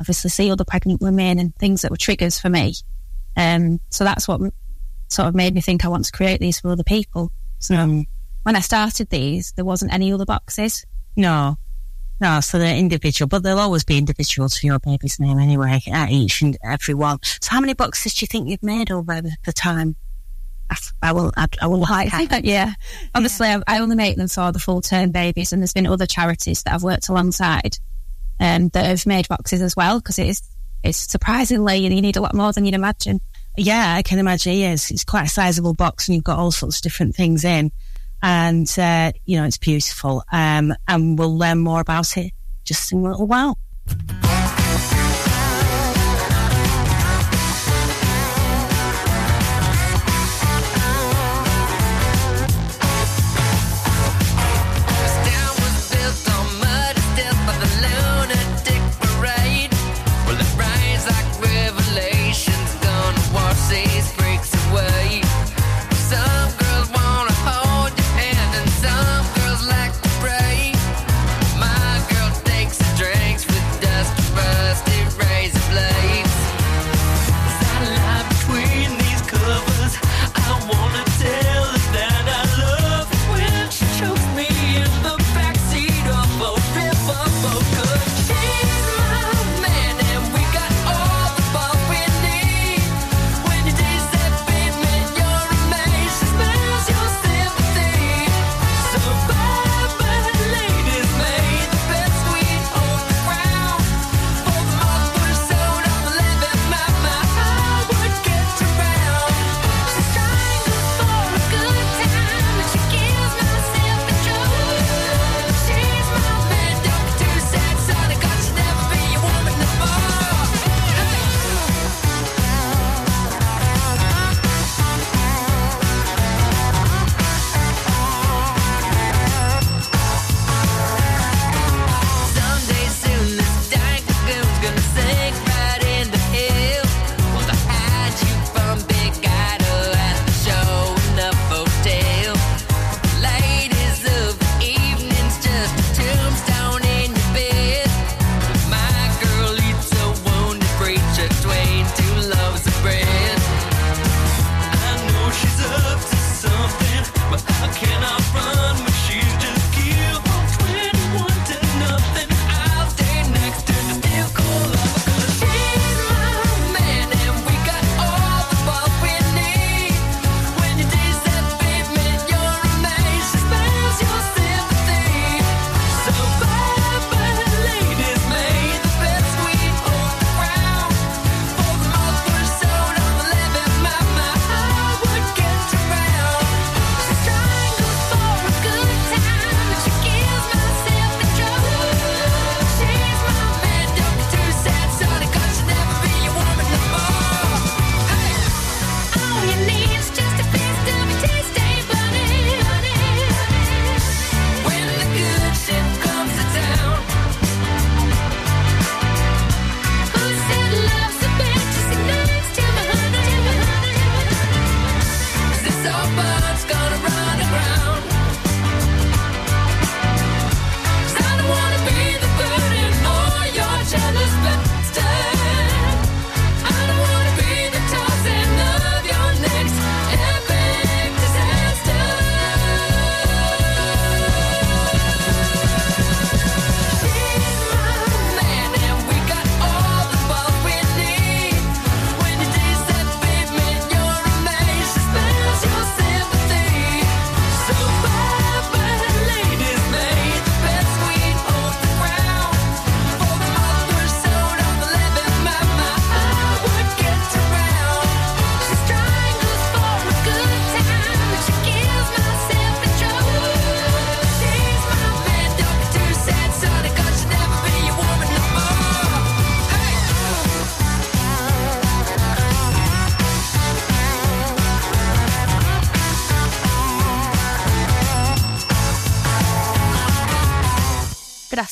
obviously 0.00 0.30
see 0.30 0.50
other 0.50 0.64
pregnant 0.64 1.00
women 1.00 1.38
and 1.38 1.54
things 1.56 1.82
that 1.82 1.90
were 1.90 1.96
triggers 1.96 2.38
for 2.38 2.48
me 2.48 2.74
um, 3.36 3.80
so 3.90 4.04
that's 4.04 4.26
what 4.26 4.40
sort 5.08 5.28
of 5.28 5.34
made 5.34 5.54
me 5.54 5.60
think 5.60 5.84
I 5.84 5.88
want 5.88 6.04
to 6.04 6.12
create 6.12 6.40
these 6.40 6.60
for 6.60 6.70
other 6.70 6.84
people 6.84 7.30
so 7.58 7.74
Um, 7.74 8.06
when 8.42 8.56
I 8.56 8.60
started 8.60 9.10
these, 9.10 9.52
there 9.52 9.64
wasn't 9.64 9.92
any 9.92 10.12
other 10.12 10.24
boxes. 10.24 10.84
No, 11.16 11.56
no. 12.20 12.40
So 12.40 12.58
they're 12.58 12.76
individual, 12.76 13.28
but 13.28 13.42
they'll 13.42 13.58
always 13.58 13.84
be 13.84 13.98
individual 13.98 14.48
to 14.48 14.66
your 14.66 14.78
baby's 14.78 15.18
name 15.18 15.38
anyway, 15.38 15.82
at 15.90 16.10
each 16.10 16.42
and 16.42 16.56
every 16.62 16.94
one. 16.94 17.18
So 17.40 17.50
how 17.50 17.60
many 17.60 17.74
boxes 17.74 18.14
do 18.14 18.22
you 18.22 18.28
think 18.28 18.48
you've 18.48 18.62
made 18.62 18.90
over 18.90 19.20
the, 19.44 19.52
time? 19.52 19.96
I, 20.70 20.76
I 21.02 21.12
will, 21.12 21.32
I, 21.36 21.46
I 21.60 21.66
will 21.66 21.80
like 21.80 22.10
yeah. 22.44 22.74
Obviously, 23.14 23.48
I, 23.48 23.62
I 23.66 23.80
only 23.80 23.96
make 23.96 24.16
them 24.16 24.28
for 24.28 24.52
the 24.52 24.58
full 24.58 24.80
term 24.80 25.10
babies, 25.10 25.52
and 25.52 25.60
there's 25.60 25.72
been 25.72 25.86
other 25.86 26.06
charities 26.06 26.62
that 26.62 26.74
I've 26.74 26.82
worked 26.82 27.08
alongside 27.08 27.78
um, 28.38 28.68
that 28.70 28.86
have 28.86 29.06
made 29.06 29.28
boxes 29.28 29.62
as 29.62 29.74
well 29.74 29.98
because 29.98 30.18
it 30.18 30.28
is 30.28 30.42
it's 30.86 31.10
surprisingly 31.10 31.78
you 31.78 31.90
need 31.90 32.16
a 32.16 32.20
lot 32.20 32.34
more 32.34 32.52
than 32.52 32.64
you'd 32.64 32.74
imagine. 32.74 33.20
Yeah, 33.56 33.94
I 33.94 34.02
can 34.02 34.18
imagine. 34.18 34.54
Yes, 34.54 34.90
it's 34.90 35.04
quite 35.04 35.26
a 35.26 35.30
sizable 35.30 35.74
box, 35.74 36.08
and 36.08 36.14
you've 36.14 36.24
got 36.24 36.38
all 36.38 36.50
sorts 36.50 36.76
of 36.76 36.82
different 36.82 37.14
things 37.14 37.44
in, 37.44 37.72
and 38.22 38.72
uh, 38.78 39.12
you 39.24 39.38
know 39.38 39.44
it's 39.44 39.58
beautiful. 39.58 40.24
Um, 40.30 40.74
and 40.86 41.18
we'll 41.18 41.36
learn 41.36 41.58
more 41.58 41.80
about 41.80 42.16
it 42.16 42.32
just 42.64 42.92
in 42.92 42.98
a 42.98 43.10
little 43.10 43.26
while. 43.26 43.58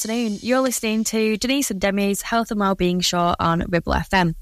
Afternoon. 0.04 0.38
You're 0.42 0.60
listening 0.60 1.02
to 1.04 1.38
Denise 1.38 1.70
and 1.70 1.80
Demi's 1.80 2.20
Health 2.20 2.50
and 2.50 2.60
Wellbeing 2.60 3.00
Show 3.00 3.34
on 3.40 3.64
Ribble 3.66 3.94
FM. 3.94 4.34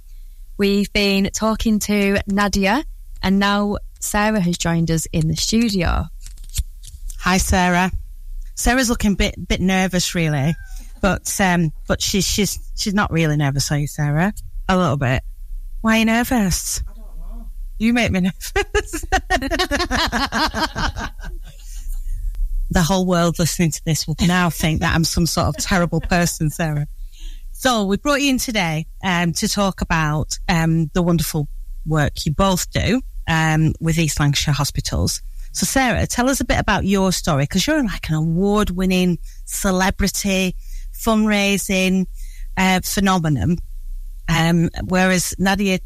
We've 0.59 0.93
been 0.93 1.31
talking 1.33 1.79
to 1.81 2.19
Nadia, 2.27 2.83
and 3.23 3.39
now 3.39 3.77
Sarah 4.01 4.41
has 4.41 4.59
joined 4.59 4.91
us 4.91 5.07
in 5.13 5.29
the 5.29 5.37
studio. 5.37 6.07
Hi, 7.21 7.37
Sarah. 7.37 7.93
Sarah's 8.57 8.91
looking 8.91 9.13
a 9.13 9.15
bit 9.15 9.49
bit 9.49 9.61
nervous, 9.61 10.17
really, 10.17 10.57
but 11.01 11.33
um, 11.41 11.71
but 11.87 12.03
she's 12.03 12.27
she's 12.27 12.59
she's 12.75 12.95
not 12.95 13.13
really 13.13 13.37
nervous, 13.37 13.71
are 13.71 13.79
you, 13.79 13.87
Sarah? 13.87 14.33
A 14.69 14.77
little 14.77 14.97
bit. 14.97 15.23
Why 15.81 15.95
are 15.95 15.99
you 16.01 16.07
nervous? 16.07 16.83
I 16.89 16.93
don't 16.93 17.07
know. 17.19 17.47
You 17.79 17.93
make 17.93 18.11
me 18.11 18.21
nervous. 18.23 19.05
the 22.73 22.83
whole 22.83 23.07
world 23.07 23.39
listening 23.39 23.71
to 23.71 23.85
this 23.85 24.07
will 24.07 24.17
now 24.21 24.51
think 24.51 24.81
that 24.81 24.95
I'm 24.95 25.05
some 25.05 25.27
sort 25.27 25.49
of 25.49 25.57
terrible 25.57 26.01
person, 26.01 26.51
Sarah. 26.51 26.87
So 27.53 27.85
we 27.85 27.97
brought 27.97 28.21
you 28.21 28.31
in 28.31 28.39
today 28.39 28.87
um, 29.05 29.33
to 29.35 29.49
talk 29.49 29.81
about 29.81 30.39
um, 30.49 30.91
the 30.95 31.03
wonderful 31.03 31.49
work 31.87 32.27
you 32.27 32.33
both 32.33 32.71
do 32.71 33.03
um, 33.29 33.75
with 33.81 33.99
East 33.99 34.19
Lancashire 34.19 34.55
Hospitals. 34.55 35.23
So, 35.53 35.67
Sarah, 35.67 36.07
tell 36.07 36.31
us 36.31 36.41
a 36.41 36.45
bit 36.45 36.59
about 36.59 36.85
your 36.87 37.13
story 37.13 37.45
because 37.45 37.67
you're 37.67 37.85
like 37.85 38.09
an 38.09 38.15
award 38.15 38.71
winning 38.71 39.19
celebrity 39.45 40.57
fundraising 40.93 42.07
uh, 42.57 42.81
phenomenon. 42.83 43.59
Um, 44.29 44.71
whereas 44.85 45.35
Nadia 45.39 45.79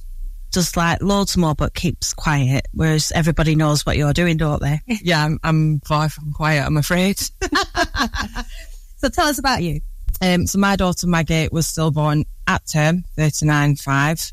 does 0.53 0.76
like 0.76 1.03
loads 1.03 1.37
more 1.37 1.55
but 1.55 1.75
keeps 1.75 2.15
quiet, 2.15 2.67
whereas 2.73 3.12
everybody 3.15 3.55
knows 3.55 3.85
what 3.85 3.97
you're 3.97 4.12
doing, 4.12 4.37
don't 4.37 4.62
they? 4.62 4.81
Yeah, 4.87 5.25
I'm, 5.25 5.38
I'm 5.43 5.81
far 5.81 6.09
from 6.09 6.33
quiet, 6.33 6.65
I'm 6.65 6.76
afraid. 6.76 7.19
so, 8.97 9.09
tell 9.09 9.26
us 9.26 9.38
about 9.38 9.62
you. 9.62 9.81
Um, 10.23 10.47
so 10.47 10.59
my 10.59 10.76
daughter 10.76 11.07
Maggie 11.07 11.49
was 11.53 11.67
stillborn 11.67 12.25
at 12.47 12.67
term, 12.67 13.05
39.5, 13.19 14.33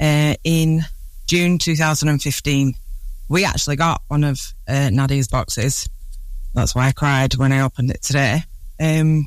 uh, 0.00 0.36
in 0.44 0.82
June 1.26 1.58
2015 1.58 2.74
we 3.28 3.44
actually 3.44 3.76
got 3.76 4.02
one 4.08 4.24
of 4.24 4.40
uh, 4.68 4.90
Nadia's 4.90 5.28
boxes. 5.28 5.88
That's 6.54 6.74
why 6.74 6.88
I 6.88 6.92
cried 6.92 7.34
when 7.34 7.52
I 7.52 7.60
opened 7.60 7.90
it 7.90 8.02
today. 8.02 8.42
Um, 8.80 9.26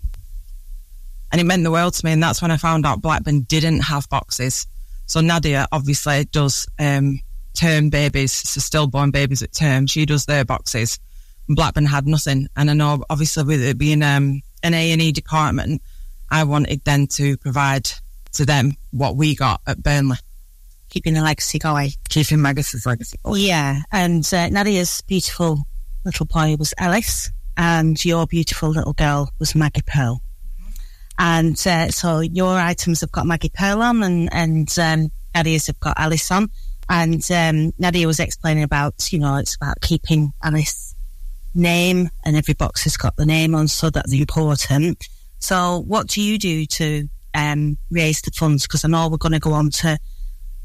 and 1.32 1.42
it 1.42 1.46
meant 1.46 1.64
the 1.64 1.72
world 1.72 1.94
to 1.96 2.06
me. 2.06 2.12
And 2.12 2.24
that's 2.24 2.42
when 2.42 2.52
I 2.52 2.58
found 2.58 2.86
out 2.86 3.02
Blackburn 3.02 3.42
didn't 3.42 3.82
have 3.82 4.08
boxes. 4.10 4.68
So 5.08 5.22
Nadia 5.22 5.68
obviously 5.72 6.26
does 6.26 6.68
um, 6.80 7.20
term 7.54 7.90
babies, 7.90 8.32
so 8.32 8.60
stillborn 8.60 9.12
babies 9.12 9.42
at 9.42 9.54
term. 9.54 9.88
She 9.88 10.06
does 10.06 10.26
their 10.26 10.46
boxes. 10.46 11.00
Blackburn 11.50 11.86
had 11.86 12.06
nothing. 12.06 12.48
And 12.56 12.70
I 12.70 12.74
know 12.74 13.04
obviously 13.10 13.44
with 13.44 13.64
it 13.64 13.78
being 13.78 14.04
um, 14.04 14.42
an 14.64 14.74
A&E 14.74 15.12
department, 15.12 15.82
I 16.30 16.44
wanted 16.44 16.82
then 16.84 17.08
to 17.14 17.38
provide 17.38 17.90
to 18.34 18.46
them 18.46 18.74
what 18.92 19.16
we 19.16 19.36
got 19.36 19.62
at 19.66 19.82
Burnley 19.82 20.18
keeping 20.90 21.14
the 21.14 21.22
legacy 21.22 21.60
going. 21.60 21.92
Keeping 22.10 22.42
Maggie's 22.42 22.86
legacy 22.86 23.18
going. 23.24 23.42
Yeah. 23.42 23.82
And 23.92 24.28
uh, 24.34 24.50
Nadia's 24.50 25.02
beautiful 25.02 25.60
little 26.06 26.26
boy 26.26 26.56
was 26.58 26.74
Ellis, 26.78 27.32
and 27.56 28.04
your 28.04 28.28
beautiful 28.28 28.70
little 28.70 28.94
girl 28.94 29.30
was 29.40 29.56
Maggie 29.56 29.82
Pearl. 29.86 30.22
And 31.20 31.56
uh, 31.66 31.90
so 31.90 32.20
your 32.20 32.58
items 32.58 33.02
have 33.02 33.12
got 33.12 33.26
Maggie 33.26 33.52
Pearl 33.54 33.82
on, 33.82 34.04
and, 34.04 34.30
and 34.32 34.80
um, 34.80 35.10
Nadia's 35.36 35.68
have 35.68 35.80
got 35.80 36.00
Alice 36.00 36.32
on. 36.32 36.50
And 36.90 37.30
um, 37.32 37.74
Nadia 37.78 38.08
was 38.08 38.20
explaining 38.20 38.64
about, 38.64 39.12
you 39.12 39.20
know, 39.20 39.36
it's 39.36 39.56
about 39.56 39.82
keeping 39.82 40.32
Alice's 40.44 40.96
name, 41.54 42.10
and 42.24 42.36
every 42.36 42.54
box 42.54 42.84
has 42.84 42.96
got 42.98 43.16
the 43.18 43.26
name 43.26 43.56
on, 43.56 43.68
so 43.68 43.90
that's 43.90 44.14
important. 44.14 45.06
So, 45.40 45.84
what 45.88 46.08
do 46.08 46.22
you 46.22 46.38
do 46.38 46.66
to 46.66 47.10
um, 47.34 47.78
raise 47.92 48.22
the 48.22 48.32
funds? 48.32 48.64
Because 48.64 48.86
I 48.86 48.88
know 48.88 49.10
we're 49.10 49.18
going 49.18 49.34
to 49.34 49.40
go 49.40 49.54
on 49.54 49.70
to 49.72 49.98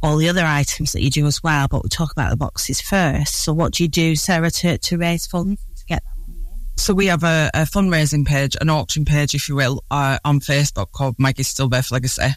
all 0.02 0.16
the 0.16 0.28
other 0.28 0.44
items 0.44 0.92
that 0.92 1.02
you 1.02 1.10
do 1.10 1.26
as 1.26 1.42
well, 1.42 1.68
but 1.68 1.82
we'll 1.82 1.88
talk 1.88 2.12
about 2.12 2.30
the 2.30 2.36
boxes 2.36 2.80
first. 2.80 3.36
So 3.36 3.52
what 3.52 3.74
do 3.74 3.84
you 3.84 3.88
do, 3.88 4.16
Sarah, 4.16 4.50
to, 4.50 4.78
to 4.78 4.98
raise 4.98 5.26
funds 5.26 5.62
to 5.76 5.84
get 5.86 6.02
that 6.02 6.20
money 6.20 6.40
in? 6.40 6.61
So 6.76 6.94
we 6.94 7.06
have 7.06 7.22
a, 7.22 7.50
a 7.54 7.62
fundraising 7.62 8.26
page, 8.26 8.56
an 8.60 8.68
auction 8.70 9.04
page, 9.04 9.34
if 9.34 9.48
you 9.48 9.54
will, 9.54 9.84
uh, 9.90 10.18
on 10.24 10.40
Facebook 10.40 10.90
called 10.92 11.16
Maggie's 11.18 11.52
Stillbirth 11.52 11.92
Legacy, 11.92 12.34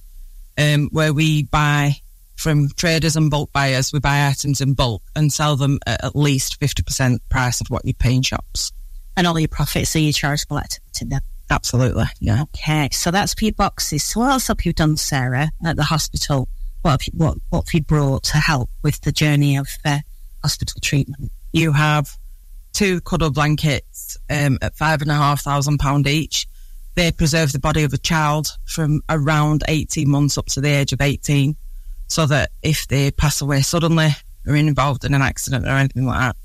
um, 0.58 0.90
where 0.92 1.14
we 1.14 1.44
buy 1.44 1.96
from 2.36 2.70
traders 2.76 3.16
and 3.16 3.32
bulk 3.32 3.52
buyers. 3.54 3.92
We 3.94 4.00
buy 4.00 4.28
items 4.28 4.62
in 4.62 4.74
bulk 4.74 5.02
and 5.16 5.32
sell 5.32 5.56
them 5.56 5.80
at 5.88 6.04
at 6.04 6.16
least 6.16 6.60
50% 6.60 7.20
price 7.30 7.62
of 7.62 7.68
what 7.68 7.86
you 7.86 7.94
pay 7.94 8.16
in 8.16 8.22
shops. 8.22 8.72
And 9.18 9.26
all 9.26 9.40
your 9.40 9.48
profits 9.48 9.96
are 9.96 10.00
your 10.00 10.14
charitable 10.14 10.60
activity 10.60 11.06
then? 11.06 11.22
Absolutely, 11.50 12.06
yeah. 12.20 12.44
Okay, 12.44 12.90
so 12.92 13.12
that's 13.12 13.34
for 13.34 13.46
your 13.46 13.54
boxes. 13.54 14.04
So 14.04 14.20
what 14.20 14.32
else 14.32 14.48
have 14.48 14.66
you 14.66 14.74
done, 14.74 14.98
Sarah, 14.98 15.52
at 15.64 15.76
the 15.76 15.84
hospital? 15.84 16.50
what 16.86 16.92
have 16.92 17.08
you, 17.08 17.14
what, 17.18 17.38
what 17.50 17.66
have 17.68 17.74
you 17.74 17.82
brought 17.82 18.24
to 18.26 18.38
help 18.38 18.70
with 18.84 19.02
the 19.02 19.12
journey 19.12 19.58
of 19.58 19.68
uh, 19.84 20.00
hospital 20.44 20.80
treatment? 20.82 21.32
You 21.52 21.72
have 21.72 22.16
two 22.76 23.02
cuddle 23.02 23.32
blankets 23.32 24.18
um, 24.30 24.60
at 24.62 24.76
five 24.76 25.02
and 25.02 25.10
a 25.10 25.16
half 25.16 25.42
thousand 25.42 25.80
pound 25.80 26.06
each. 26.06 26.46
They 26.96 27.12
preserve 27.12 27.52
the 27.52 27.60
body 27.60 27.84
of 27.84 27.94
a 27.94 27.98
child 27.98 28.58
from 28.66 29.02
around 29.10 29.64
18 29.68 30.10
months 30.10 30.38
up 30.38 30.46
to 30.48 30.62
the 30.62 30.70
age 30.70 30.94
of 30.94 31.02
18 31.02 31.56
so 32.08 32.26
that 32.28 32.52
if 32.62 32.88
they 32.88 33.12
pass 33.12 33.42
away 33.42 33.62
suddenly 33.62 34.10
or 34.46 34.56
involved 34.56 35.04
in 35.04 35.14
an 35.14 35.22
accident 35.22 35.66
or 35.66 35.72
anything 35.72 36.06
like 36.06 36.20
that, 36.20 36.36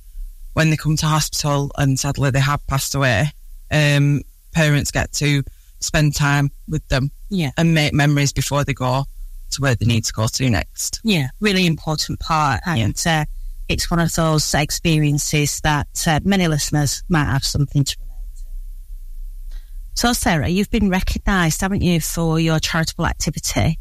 when 0.54 0.70
they 0.70 0.76
come 0.76 0.96
to 0.96 1.06
hospital 1.06 1.70
and 1.76 1.98
sadly 1.98 2.30
they 2.30 2.40
have 2.40 2.66
passed 2.66 2.94
away, 2.94 3.26
um, 3.70 4.22
parents 4.52 4.90
get 4.90 5.12
to 5.12 5.42
spend 5.80 6.14
time 6.14 6.50
with 6.68 6.86
them 6.88 7.10
yeah. 7.28 7.50
and 7.56 7.74
make 7.74 7.92
memories 7.92 8.32
before 8.32 8.64
they 8.64 8.74
go 8.74 9.04
to 9.52 9.60
where 9.60 9.74
they 9.74 9.86
need 9.86 10.04
to 10.04 10.12
go 10.12 10.26
to 10.26 10.50
next. 10.50 11.00
Yeah, 11.04 11.28
really 11.40 11.66
important 11.66 12.20
part. 12.20 12.60
And 12.66 13.00
yeah. 13.04 13.22
uh, 13.22 13.24
it's 13.70 13.88
one 13.88 14.00
of 14.00 14.12
those 14.16 14.52
experiences 14.52 15.60
that 15.60 16.04
uh, 16.04 16.18
many 16.24 16.48
listeners 16.48 17.04
might 17.08 17.26
have 17.26 17.44
something 17.44 17.84
to 17.84 17.96
relate 18.00 18.36
to. 18.36 19.56
So, 19.94 20.12
Sarah, 20.12 20.48
you've 20.48 20.70
been 20.70 20.90
recognised, 20.90 21.60
haven't 21.60 21.82
you, 21.82 22.00
for 22.00 22.40
your 22.40 22.58
charitable 22.58 23.06
activity? 23.06 23.78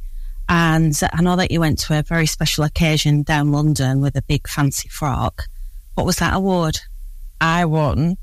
And 0.47 0.93
I 1.11 1.21
know 1.23 1.35
that 1.37 1.49
you 1.49 1.59
went 1.59 1.79
to 1.79 1.97
a 1.97 2.03
very 2.03 2.27
special 2.27 2.65
occasion 2.65 3.23
down 3.23 3.51
London 3.51 3.99
with 3.99 4.15
a 4.15 4.21
big 4.21 4.47
fancy 4.47 4.89
frock. 4.89 5.45
What 5.95 6.05
was 6.05 6.17
that 6.17 6.35
award? 6.35 6.79
I 7.41 7.65
won 7.65 8.17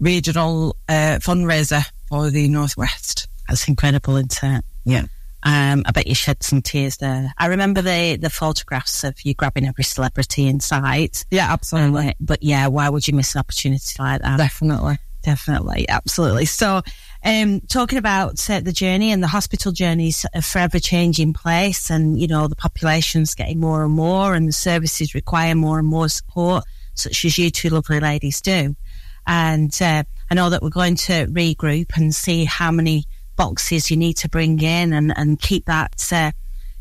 regional 0.00 0.76
uh, 0.88 1.18
fundraiser 1.20 1.84
for 2.08 2.28
the 2.30 2.48
Northwest. 2.48 3.28
That's 3.46 3.68
incredible, 3.68 4.16
isn't 4.16 4.42
it? 4.42 4.64
Yeah. 4.84 5.06
Um, 5.44 5.84
I 5.86 5.92
bet 5.92 6.08
you 6.08 6.14
shed 6.14 6.42
some 6.42 6.62
tears 6.62 6.96
there. 6.96 7.32
I 7.38 7.46
remember 7.46 7.80
the 7.80 8.16
the 8.16 8.30
photographs 8.30 9.04
of 9.04 9.20
you 9.22 9.34
grabbing 9.34 9.66
every 9.66 9.84
celebrity 9.84 10.48
in 10.48 10.60
sight. 10.60 11.24
Yeah, 11.30 11.52
absolutely. 11.52 12.08
Um, 12.08 12.14
but 12.20 12.42
yeah, 12.42 12.66
why 12.66 12.88
would 12.88 13.06
you 13.06 13.14
miss 13.14 13.34
an 13.34 13.40
opportunity 13.40 13.94
like 14.00 14.22
that? 14.22 14.38
Definitely, 14.38 14.98
definitely, 15.22 15.88
absolutely. 15.88 16.44
So, 16.46 16.82
um, 17.24 17.60
talking 17.60 17.98
about 17.98 18.50
uh, 18.50 18.60
the 18.60 18.72
journey 18.72 19.12
and 19.12 19.22
the 19.22 19.28
hospital 19.28 19.70
journeys 19.70 20.26
a 20.34 20.42
forever 20.42 20.80
changing 20.80 21.34
place, 21.34 21.88
and 21.88 22.20
you 22.20 22.26
know 22.26 22.48
the 22.48 22.56
population's 22.56 23.34
getting 23.34 23.60
more 23.60 23.84
and 23.84 23.92
more, 23.92 24.34
and 24.34 24.48
the 24.48 24.52
services 24.52 25.14
require 25.14 25.54
more 25.54 25.78
and 25.78 25.86
more 25.86 26.08
support, 26.08 26.64
such 26.94 27.24
as 27.24 27.38
you 27.38 27.50
two 27.50 27.70
lovely 27.70 28.00
ladies 28.00 28.40
do. 28.40 28.74
And 29.24 29.76
uh, 29.80 30.02
I 30.30 30.34
know 30.34 30.50
that 30.50 30.62
we're 30.62 30.70
going 30.70 30.96
to 30.96 31.26
regroup 31.26 31.96
and 31.96 32.14
see 32.14 32.44
how 32.44 32.72
many 32.72 33.04
boxes 33.38 33.90
you 33.90 33.96
need 33.96 34.18
to 34.18 34.28
bring 34.28 34.60
in 34.60 34.92
and, 34.92 35.16
and 35.16 35.40
keep 35.40 35.64
that, 35.64 36.12
uh, 36.12 36.32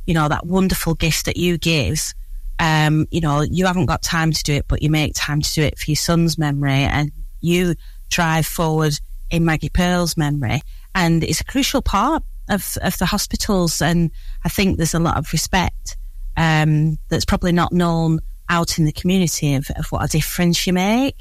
you 0.05 0.13
know, 0.13 0.27
that 0.27 0.45
wonderful 0.45 0.95
gift 0.95 1.25
that 1.25 1.37
you 1.37 1.57
give. 1.57 2.13
Um, 2.59 3.07
you 3.11 3.21
know, 3.21 3.41
you 3.41 3.65
haven't 3.67 3.85
got 3.85 4.01
time 4.01 4.33
to 4.33 4.43
do 4.43 4.53
it, 4.53 4.65
but 4.67 4.81
you 4.81 4.89
make 4.89 5.13
time 5.15 5.41
to 5.41 5.53
do 5.53 5.61
it 5.61 5.77
for 5.77 5.91
your 5.91 5.95
son's 5.95 6.37
memory 6.37 6.71
and 6.71 7.11
you 7.39 7.75
drive 8.09 8.45
forward 8.45 8.99
in 9.29 9.45
Maggie 9.45 9.69
Pearl's 9.69 10.17
memory. 10.17 10.61
And 10.95 11.23
it's 11.23 11.39
a 11.39 11.45
crucial 11.45 11.81
part 11.81 12.23
of, 12.49 12.77
of 12.81 12.97
the 12.97 13.05
hospitals. 13.05 13.81
And 13.81 14.11
I 14.43 14.49
think 14.49 14.77
there's 14.77 14.95
a 14.95 14.99
lot 14.99 15.17
of 15.17 15.31
respect, 15.31 15.95
um, 16.35 16.97
that's 17.09 17.25
probably 17.25 17.51
not 17.51 17.71
known 17.71 18.19
out 18.49 18.79
in 18.79 18.85
the 18.85 18.91
community 18.91 19.53
of, 19.55 19.69
of 19.75 19.85
what 19.91 20.03
a 20.03 20.07
difference 20.07 20.65
you 20.65 20.74
make, 20.74 21.20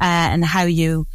uh, 0.00 0.30
and 0.30 0.44
how 0.44 0.64
you 0.64 1.06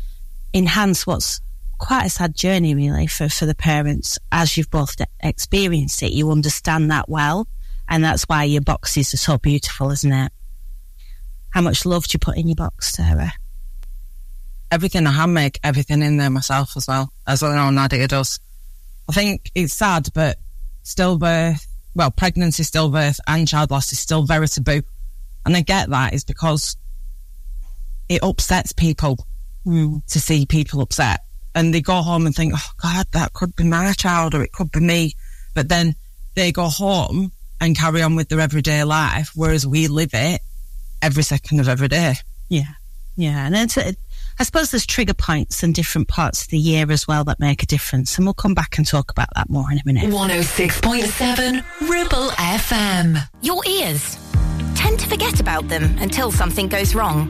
enhance 0.54 1.08
what's 1.08 1.40
quite 1.82 2.06
a 2.06 2.10
sad 2.10 2.36
journey, 2.36 2.76
really, 2.76 3.08
for, 3.08 3.28
for 3.28 3.48
the 3.48 3.56
parents. 3.56 4.20
As 4.32 4.56
you've 4.56 4.70
both 4.70 4.96
experienced 5.20 6.04
it, 6.04 6.14
you 6.14 6.32
understand 6.32 6.92
that 6.92 7.10
well. 7.10 7.48
And 7.90 8.04
that's 8.04 8.24
why 8.24 8.44
your 8.44 8.62
boxes 8.62 9.14
are 9.14 9.18
so 9.18 9.38
beautiful, 9.40 9.92
isn't 9.92 10.14
it? 10.14 10.32
How 11.50 11.62
much 11.62 11.86
love 11.86 12.08
do 12.08 12.16
you 12.16 12.20
put 12.20 12.38
in 12.38 12.48
your 12.48 12.56
box, 12.56 12.94
Sarah? 12.94 13.34
Everything 14.70 15.08
I 15.08 15.12
handmake, 15.12 15.60
everything 15.64 16.02
in 16.02 16.18
there 16.18 16.30
myself 16.30 16.78
as 16.78 16.88
well, 16.88 17.12
as 17.28 17.44
I 17.44 17.54
know 17.56 17.72
Nadia 17.72 18.08
does. 18.08 18.40
I 19.10 19.14
think 19.14 19.52
it's 19.56 19.74
sad, 19.74 20.08
but 20.14 20.38
stillbirth, 20.86 21.66
well, 21.96 22.12
pregnancy, 22.12 22.64
stillbirth, 22.64 23.20
and 23.28 23.48
child 23.48 23.72
loss 23.72 23.92
is 23.92 24.00
still 24.00 24.24
very 24.24 24.48
taboo. 24.48 24.84
And 25.46 25.58
I 25.58 25.62
get 25.62 25.90
that 25.90 26.14
is 26.14 26.24
because 26.24 26.78
it 28.08 28.24
upsets 28.24 28.72
people 28.72 29.18
mm. 29.66 30.06
to 30.06 30.20
see 30.20 30.46
people 30.46 30.82
upset 30.82 31.22
and 31.56 31.74
they 31.74 31.82
go 31.82 32.02
home 32.02 32.26
and 32.26 32.36
think, 32.36 32.54
oh 32.56 32.72
God, 32.82 33.06
that 33.12 33.34
could 33.34 33.56
be 33.56 33.64
my 33.64 33.94
child 33.94 34.36
or 34.36 34.44
it 34.44 34.52
could 34.52 34.72
be 34.72 34.80
me. 34.80 35.14
But 35.54 35.70
then 35.70 35.96
they 36.36 36.52
go 36.52 36.66
home 36.66 37.32
and 37.60 37.78
carry 37.78 38.02
on 38.02 38.16
with 38.16 38.30
their 38.30 38.40
everyday 38.40 38.84
life, 38.84 39.32
whereas 39.36 39.68
we 39.68 39.88
live 39.88 40.12
it 40.14 40.42
every 41.02 41.24
second 41.24 41.60
of 41.60 41.68
every 41.68 41.88
day. 41.88 42.16
Yeah. 42.50 42.74
Yeah. 43.16 43.46
And 43.46 43.56
it's, 43.56 43.78
a, 43.78 43.94
I 44.40 44.44
suppose 44.44 44.72
there's 44.72 44.86
trigger 44.86 45.14
points 45.14 45.62
in 45.62 45.74
different 45.74 46.08
parts 46.08 46.44
of 46.44 46.48
the 46.50 46.58
year 46.58 46.90
as 46.92 47.08
well 47.08 47.24
that 47.26 47.40
make 47.40 47.62
a 47.62 47.66
difference. 47.66 48.18
And 48.18 48.26
we'll 48.26 48.34
come 48.34 48.54
back 48.54 48.78
and 48.78 48.88
talk 48.88 49.12
about 49.12 49.30
that 49.36 49.50
more 49.50 49.72
in 49.72 49.78
a 49.78 49.82
minute. 49.86 50.06
106.7 50.06 51.90
Ribble 51.90 52.30
FM. 52.30 53.28
Your 53.42 53.64
ears 53.68 54.18
tend 54.76 55.00
to 55.00 55.08
forget 55.08 55.40
about 55.40 55.68
them 55.68 55.96
until 56.00 56.32
something 56.32 56.68
goes 56.68 56.96
wrong. 56.96 57.30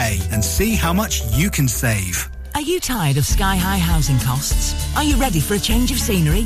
and 0.31 0.43
see 0.43 0.75
how 0.75 0.93
much 0.93 1.21
you 1.33 1.49
can 1.49 1.67
save. 1.67 2.29
Are 2.55 2.61
you 2.61 2.79
tired 2.79 3.17
of 3.17 3.25
sky-high 3.25 3.77
housing 3.77 4.19
costs? 4.19 4.95
Are 4.95 5.03
you 5.03 5.15
ready 5.15 5.39
for 5.39 5.53
a 5.55 5.59
change 5.59 5.91
of 5.91 5.99
scenery? 5.99 6.45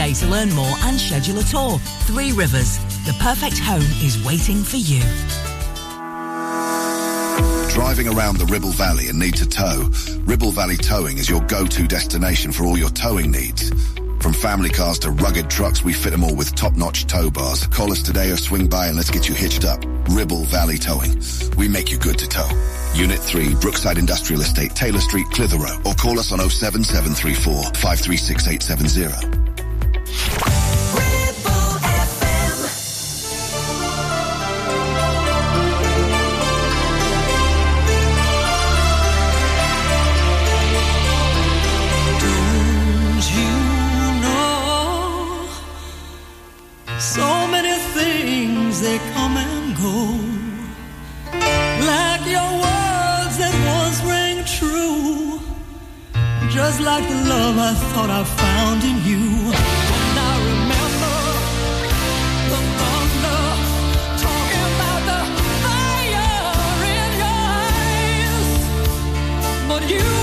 to 0.01 0.25
learn 0.25 0.51
more 0.53 0.75
and 0.81 0.99
schedule 0.99 1.37
a 1.37 1.43
tour. 1.43 1.77
Three 2.07 2.31
Rivers, 2.31 2.79
the 3.05 3.15
perfect 3.19 3.59
home 3.59 3.85
is 4.01 4.21
waiting 4.25 4.63
for 4.63 4.77
you. 4.77 4.99
Driving 7.69 8.07
around 8.07 8.37
the 8.37 8.47
Ribble 8.49 8.71
Valley 8.71 9.09
and 9.09 9.19
need 9.19 9.35
to 9.35 9.47
tow? 9.47 9.91
Ribble 10.21 10.51
Valley 10.51 10.75
Towing 10.75 11.19
is 11.19 11.29
your 11.29 11.41
go-to 11.41 11.87
destination 11.87 12.51
for 12.51 12.65
all 12.65 12.79
your 12.79 12.89
towing 12.89 13.29
needs. 13.31 13.69
From 14.19 14.33
family 14.33 14.71
cars 14.71 14.97
to 14.99 15.11
rugged 15.11 15.51
trucks, 15.51 15.83
we 15.83 15.93
fit 15.93 16.09
them 16.09 16.23
all 16.23 16.35
with 16.35 16.55
top-notch 16.55 17.05
tow 17.05 17.29
bars. 17.29 17.67
Call 17.67 17.91
us 17.91 18.01
today 18.01 18.31
or 18.31 18.37
swing 18.37 18.67
by 18.67 18.87
and 18.87 18.97
let's 18.97 19.11
get 19.11 19.29
you 19.29 19.35
hitched 19.35 19.65
up. 19.65 19.85
Ribble 20.09 20.45
Valley 20.45 20.79
Towing. 20.79 21.21
We 21.57 21.67
make 21.67 21.91
you 21.91 21.99
good 21.99 22.17
to 22.17 22.27
tow. 22.27 22.49
Unit 22.95 23.19
3, 23.19 23.53
Brookside 23.55 23.99
Industrial 23.99 24.41
Estate, 24.41 24.71
Taylor 24.71 24.99
Street, 24.99 25.27
Clitheroe. 25.27 25.79
Or 25.85 25.93
call 25.93 26.17
us 26.19 26.31
on 26.31 26.39
07734 26.39 27.75
536870. 27.75 29.50
Just 56.53 56.81
like 56.81 57.07
the 57.07 57.15
love 57.29 57.57
I 57.57 57.73
thought 57.91 58.09
I 58.09 58.23
found 58.23 58.83
in 58.83 58.97
you 59.09 59.80
you 69.91 70.20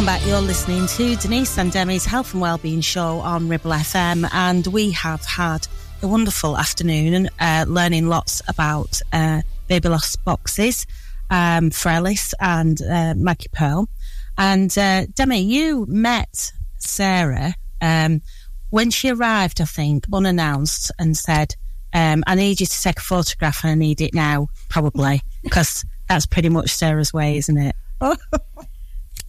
Welcome 0.00 0.18
back. 0.18 0.26
You're 0.26 0.40
listening 0.40 0.86
to 0.86 1.14
Denise 1.16 1.58
and 1.58 1.70
Demi's 1.70 2.06
Health 2.06 2.32
and 2.32 2.40
Wellbeing 2.40 2.80
Show 2.80 3.18
on 3.18 3.50
Ribble 3.50 3.72
FM, 3.72 4.26
and 4.32 4.66
we 4.68 4.92
have 4.92 5.22
had 5.26 5.68
a 6.02 6.08
wonderful 6.08 6.56
afternoon 6.56 7.28
uh, 7.38 7.66
learning 7.68 8.08
lots 8.08 8.40
about 8.48 8.98
uh, 9.12 9.42
baby 9.68 9.90
loss 9.90 10.16
boxes 10.16 10.86
um, 11.28 11.68
for 11.68 11.90
Ellis 11.90 12.32
and 12.40 12.80
uh, 12.80 13.12
Maggie 13.14 13.50
Pearl. 13.52 13.90
And 14.38 14.76
uh, 14.78 15.04
Demi, 15.12 15.40
you 15.40 15.84
met 15.86 16.50
Sarah 16.78 17.54
um, 17.82 18.22
when 18.70 18.90
she 18.90 19.10
arrived, 19.10 19.60
I 19.60 19.66
think, 19.66 20.06
unannounced, 20.10 20.90
and 20.98 21.14
said, 21.14 21.56
um, 21.92 22.24
"I 22.26 22.36
need 22.36 22.58
you 22.60 22.66
to 22.66 22.82
take 22.82 23.00
a 23.00 23.02
photograph, 23.02 23.64
and 23.64 23.72
I 23.72 23.74
need 23.74 24.00
it 24.00 24.14
now, 24.14 24.48
probably, 24.70 25.20
because 25.42 25.84
that's 26.08 26.24
pretty 26.24 26.48
much 26.48 26.70
Sarah's 26.70 27.12
way, 27.12 27.36
isn't 27.36 27.58
it?" 27.58 27.76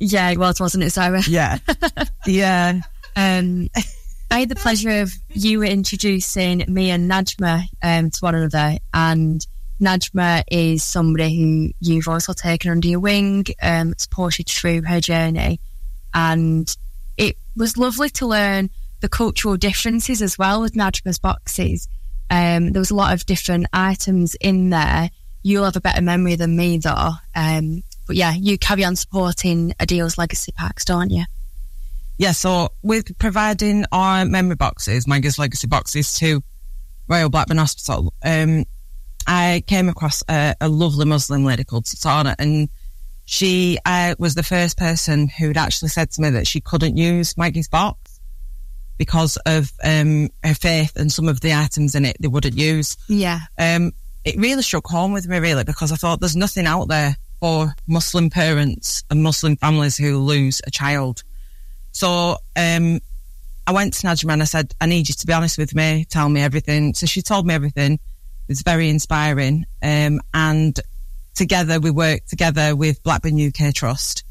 Yeah, 0.04 0.34
well 0.36 0.50
it 0.50 0.54
was, 0.54 0.60
wasn't 0.60 0.84
it, 0.84 0.90
Sarah? 0.90 1.22
Yeah. 1.28 1.60
yeah. 2.26 2.82
Um, 3.16 3.70
I 4.32 4.40
had 4.40 4.50
the 4.50 4.56
pleasure 4.56 5.02
of 5.02 5.14
you 5.30 5.62
introducing 5.62 6.66
me 6.68 6.90
and 6.90 7.10
Najma 7.10 7.66
um, 7.84 8.10
to 8.10 8.20
one 8.22 8.34
another. 8.34 8.80
And 8.96 9.46
Najma 9.80 10.44
is 10.50 10.84
somebody 10.84 11.38
who 11.38 11.72
you've 11.80 12.08
also 12.08 12.34
taken 12.34 12.72
under 12.72 12.88
your 12.88 13.00
wing, 13.00 13.46
um, 13.62 13.94
supported 13.96 14.50
through 14.50 14.82
her 14.84 15.00
journey. 15.00 15.60
And 16.16 16.76
it 17.16 17.38
was 17.56 17.78
lovely 17.78 18.10
to 18.10 18.26
learn 18.26 18.72
the 19.02 19.10
cultural 19.10 19.56
differences 19.56 20.24
as 20.24 20.36
well 20.36 20.62
with 20.62 20.74
Najma's 20.74 21.20
boxes. 21.20 21.88
Um, 22.32 22.72
there 22.72 22.80
was 22.82 22.92
a 22.92 22.96
lot 22.96 23.14
of 23.14 23.28
different 23.28 23.68
items 23.72 24.34
in 24.42 24.72
there. 24.72 25.12
You'll 25.44 25.66
have 25.66 25.76
a 25.76 25.82
better 25.82 26.02
memory 26.02 26.36
than 26.36 26.56
me, 26.56 26.80
though. 26.80 27.12
Um, 27.36 27.84
but 28.12 28.17
yeah, 28.17 28.34
you 28.34 28.58
carry 28.58 28.84
on 28.84 28.97
supporting 28.97 29.71
Adil's 29.80 30.17
legacy 30.17 30.52
packs, 30.52 30.84
don't 30.84 31.12
you? 31.12 31.24
Yeah, 32.17 32.34
so 32.34 32.74
with 32.84 33.17
providing 33.19 33.86
our 33.89 34.26
memory 34.26 34.58
boxes, 34.58 35.08
Maggie's 35.08 35.39
legacy 35.39 35.67
boxes 35.67 36.12
to 36.19 36.43
Royal 37.08 37.30
Blackburn 37.30 37.58
Hospital, 37.58 38.13
um, 38.21 38.65
I 39.26 39.63
came 39.65 39.88
across 39.88 40.24
a, 40.30 40.56
a, 40.60 40.67
lovely 40.67 41.06
Muslim 41.06 41.45
lady 41.45 41.63
called 41.63 41.88
Sultana, 41.88 42.36
and 42.38 42.67
she 43.24 43.80
uh, 43.86 44.15
was 44.19 44.36
the 44.36 44.43
first 44.43 44.78
person 44.78 45.30
who'd 45.30 45.56
actually 45.56 45.88
said 45.88 46.12
to 46.12 46.21
me 46.21 46.32
that 46.32 46.47
she 46.47 46.60
couldn't 46.60 46.97
use 46.97 47.38
Maggie's 47.38 47.69
box 47.69 48.19
because 48.97 49.38
of 49.45 49.71
um, 49.86 50.28
her 50.43 50.54
faith 50.54 50.97
and 50.97 51.10
some 51.10 51.30
of 51.30 51.39
the 51.39 51.54
items 51.54 51.95
in 51.95 52.04
it 52.04 52.17
they 52.19 52.28
wouldn't 52.28 52.58
use. 52.58 52.97
Yeah. 53.08 53.39
Um, 53.58 53.93
it 54.26 54.36
really 54.36 54.63
struck 54.63 54.86
home 54.88 55.13
with 55.13 55.30
me, 55.30 55.39
really, 55.39 55.63
because 55.63 55.93
I 55.93 55.95
thought 55.95 56.19
there's 56.19 56.36
nothing 56.36 56.65
out 56.67 56.89
there 56.89 57.15
for 57.41 57.73
Muslim 57.88 58.30
parents 58.30 59.04
and 59.10 59.21
Muslim 59.21 59.58
families 59.58 59.97
who 59.97 60.19
lose 60.19 60.62
a 60.65 60.71
child. 60.71 61.23
So 61.91 62.38
um, 62.56 62.99
I 63.67 63.73
went 63.73 63.95
to 63.95 64.08
Najma 64.08 64.32
and 64.32 64.41
I 64.43 64.45
said, 64.45 64.73
I 64.80 64.86
need 64.86 65.10
you 65.10 65.15
to 65.15 65.27
be 65.27 65.34
honest 65.34 65.58
with 65.58 65.75
me, 65.75 66.06
tell 66.06 66.30
me 66.30 66.39
everything. 66.39 66.93
So 66.93 67.08
she 67.08 67.21
told 67.21 67.45
me 67.45 67.54
everything. 67.54 67.93
It 67.93 67.99
was 68.47 68.62
very 68.62 68.89
inspiring. 68.89 69.65
Um, 69.82 70.21
and 70.34 70.80
together 71.34 71.80
we 71.80 71.89
worked 71.89 72.30
together 72.30 72.75
with 72.75 73.01
Blackburn 73.04 73.39
UK 73.47 73.73
Trust. 73.73 74.23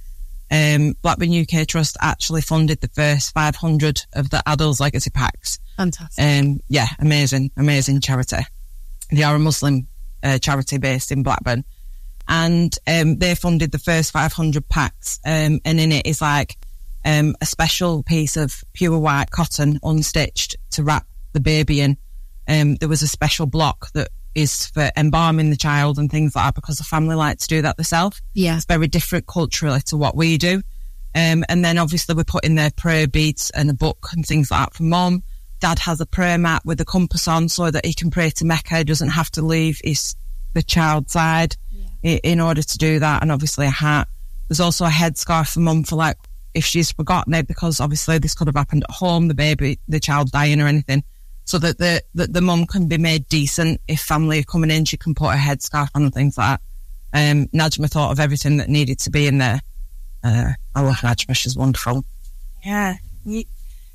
Um, 0.52 0.94
Blackburn 1.02 1.32
UK 1.32 1.66
Trust 1.66 1.96
actually 2.00 2.42
funded 2.42 2.80
the 2.80 2.88
first 2.88 3.34
500 3.34 4.02
of 4.14 4.30
the 4.30 4.40
adults 4.48 4.78
legacy 4.80 5.10
packs. 5.10 5.58
Fantastic. 5.76 6.24
Um, 6.24 6.60
yeah, 6.68 6.86
amazing, 7.00 7.50
amazing 7.56 8.00
charity. 8.00 8.46
They 9.10 9.24
are 9.24 9.34
a 9.34 9.40
Muslim 9.40 9.88
uh, 10.22 10.38
charity 10.38 10.78
based 10.78 11.10
in 11.10 11.24
Blackburn 11.24 11.64
and 12.30 12.78
um, 12.86 13.18
they 13.18 13.34
funded 13.34 13.72
the 13.72 13.78
first 13.78 14.12
500 14.12 14.66
packs. 14.68 15.18
Um, 15.26 15.60
and 15.64 15.80
in 15.80 15.90
it 15.90 16.06
is 16.06 16.22
like 16.22 16.56
um, 17.04 17.34
a 17.40 17.46
special 17.46 18.04
piece 18.04 18.36
of 18.36 18.62
pure 18.72 18.98
white 18.98 19.32
cotton 19.32 19.80
unstitched 19.80 20.54
to 20.70 20.84
wrap 20.84 21.06
the 21.32 21.40
baby 21.40 21.80
in. 21.80 21.98
Um, 22.46 22.76
there 22.76 22.88
was 22.88 23.02
a 23.02 23.08
special 23.08 23.46
block 23.46 23.92
that 23.94 24.08
is 24.36 24.66
for 24.68 24.92
embalming 24.96 25.50
the 25.50 25.56
child 25.56 25.98
and 25.98 26.08
things 26.08 26.36
like 26.36 26.44
that 26.46 26.54
because 26.54 26.78
the 26.78 26.84
family 26.84 27.16
like 27.16 27.38
to 27.38 27.48
do 27.48 27.62
that 27.62 27.76
themselves. 27.76 28.22
Yeah. 28.32 28.56
It's 28.56 28.64
very 28.64 28.86
different 28.86 29.26
culturally 29.26 29.80
to 29.86 29.96
what 29.96 30.16
we 30.16 30.38
do. 30.38 30.62
Um, 31.12 31.44
and 31.48 31.64
then 31.64 31.78
obviously 31.78 32.14
we 32.14 32.22
put 32.22 32.44
in 32.44 32.54
their 32.54 32.70
prayer 32.70 33.08
beads 33.08 33.50
and 33.50 33.68
a 33.68 33.74
book 33.74 34.06
and 34.12 34.24
things 34.24 34.52
like 34.52 34.66
that 34.66 34.74
for 34.74 34.84
mom. 34.84 35.24
Dad 35.58 35.80
has 35.80 36.00
a 36.00 36.06
prayer 36.06 36.38
mat 36.38 36.62
with 36.64 36.80
a 36.80 36.84
compass 36.84 37.26
on 37.26 37.48
so 37.48 37.72
that 37.72 37.84
he 37.84 37.92
can 37.92 38.12
pray 38.12 38.30
to 38.30 38.44
Mecca. 38.44 38.78
He 38.78 38.84
doesn't 38.84 39.08
have 39.08 39.32
to 39.32 39.42
leave 39.42 39.80
his 39.82 40.14
the 40.52 40.62
child's 40.62 41.12
side 41.12 41.56
in 42.02 42.40
order 42.40 42.62
to 42.62 42.78
do 42.78 42.98
that, 42.98 43.22
and 43.22 43.32
obviously 43.32 43.66
a 43.66 43.70
hat. 43.70 44.08
There's 44.48 44.60
also 44.60 44.84
a 44.84 44.90
headscarf 44.90 45.52
for 45.52 45.60
mum 45.60 45.84
for 45.84 45.96
like 45.96 46.16
if 46.54 46.64
she's 46.64 46.90
forgotten 46.90 47.34
it, 47.34 47.46
because 47.46 47.80
obviously 47.80 48.18
this 48.18 48.34
could 48.34 48.48
have 48.48 48.56
happened 48.56 48.84
at 48.88 48.94
home, 48.94 49.28
the 49.28 49.34
baby, 49.34 49.78
the 49.88 50.00
child 50.00 50.30
dying 50.30 50.60
or 50.60 50.66
anything, 50.66 51.04
so 51.44 51.58
that 51.58 51.78
the 51.78 52.02
that 52.14 52.32
the 52.32 52.40
mum 52.40 52.66
can 52.66 52.88
be 52.88 52.98
made 52.98 53.28
decent. 53.28 53.80
If 53.88 54.00
family 54.00 54.40
are 54.40 54.44
coming 54.44 54.70
in, 54.70 54.84
she 54.84 54.96
can 54.96 55.14
put 55.14 55.34
a 55.34 55.38
headscarf 55.38 55.88
on 55.94 56.04
and 56.04 56.14
things 56.14 56.36
like 56.36 56.58
that. 57.12 57.30
Um, 57.30 57.46
Najma 57.48 57.90
thought 57.90 58.12
of 58.12 58.20
everything 58.20 58.58
that 58.58 58.68
needed 58.68 58.98
to 59.00 59.10
be 59.10 59.26
in 59.26 59.38
there. 59.38 59.60
Uh, 60.22 60.52
I 60.74 60.80
love 60.82 60.96
Najma; 60.96 61.36
she's 61.36 61.56
wonderful. 61.56 62.04
Yeah. 62.64 62.94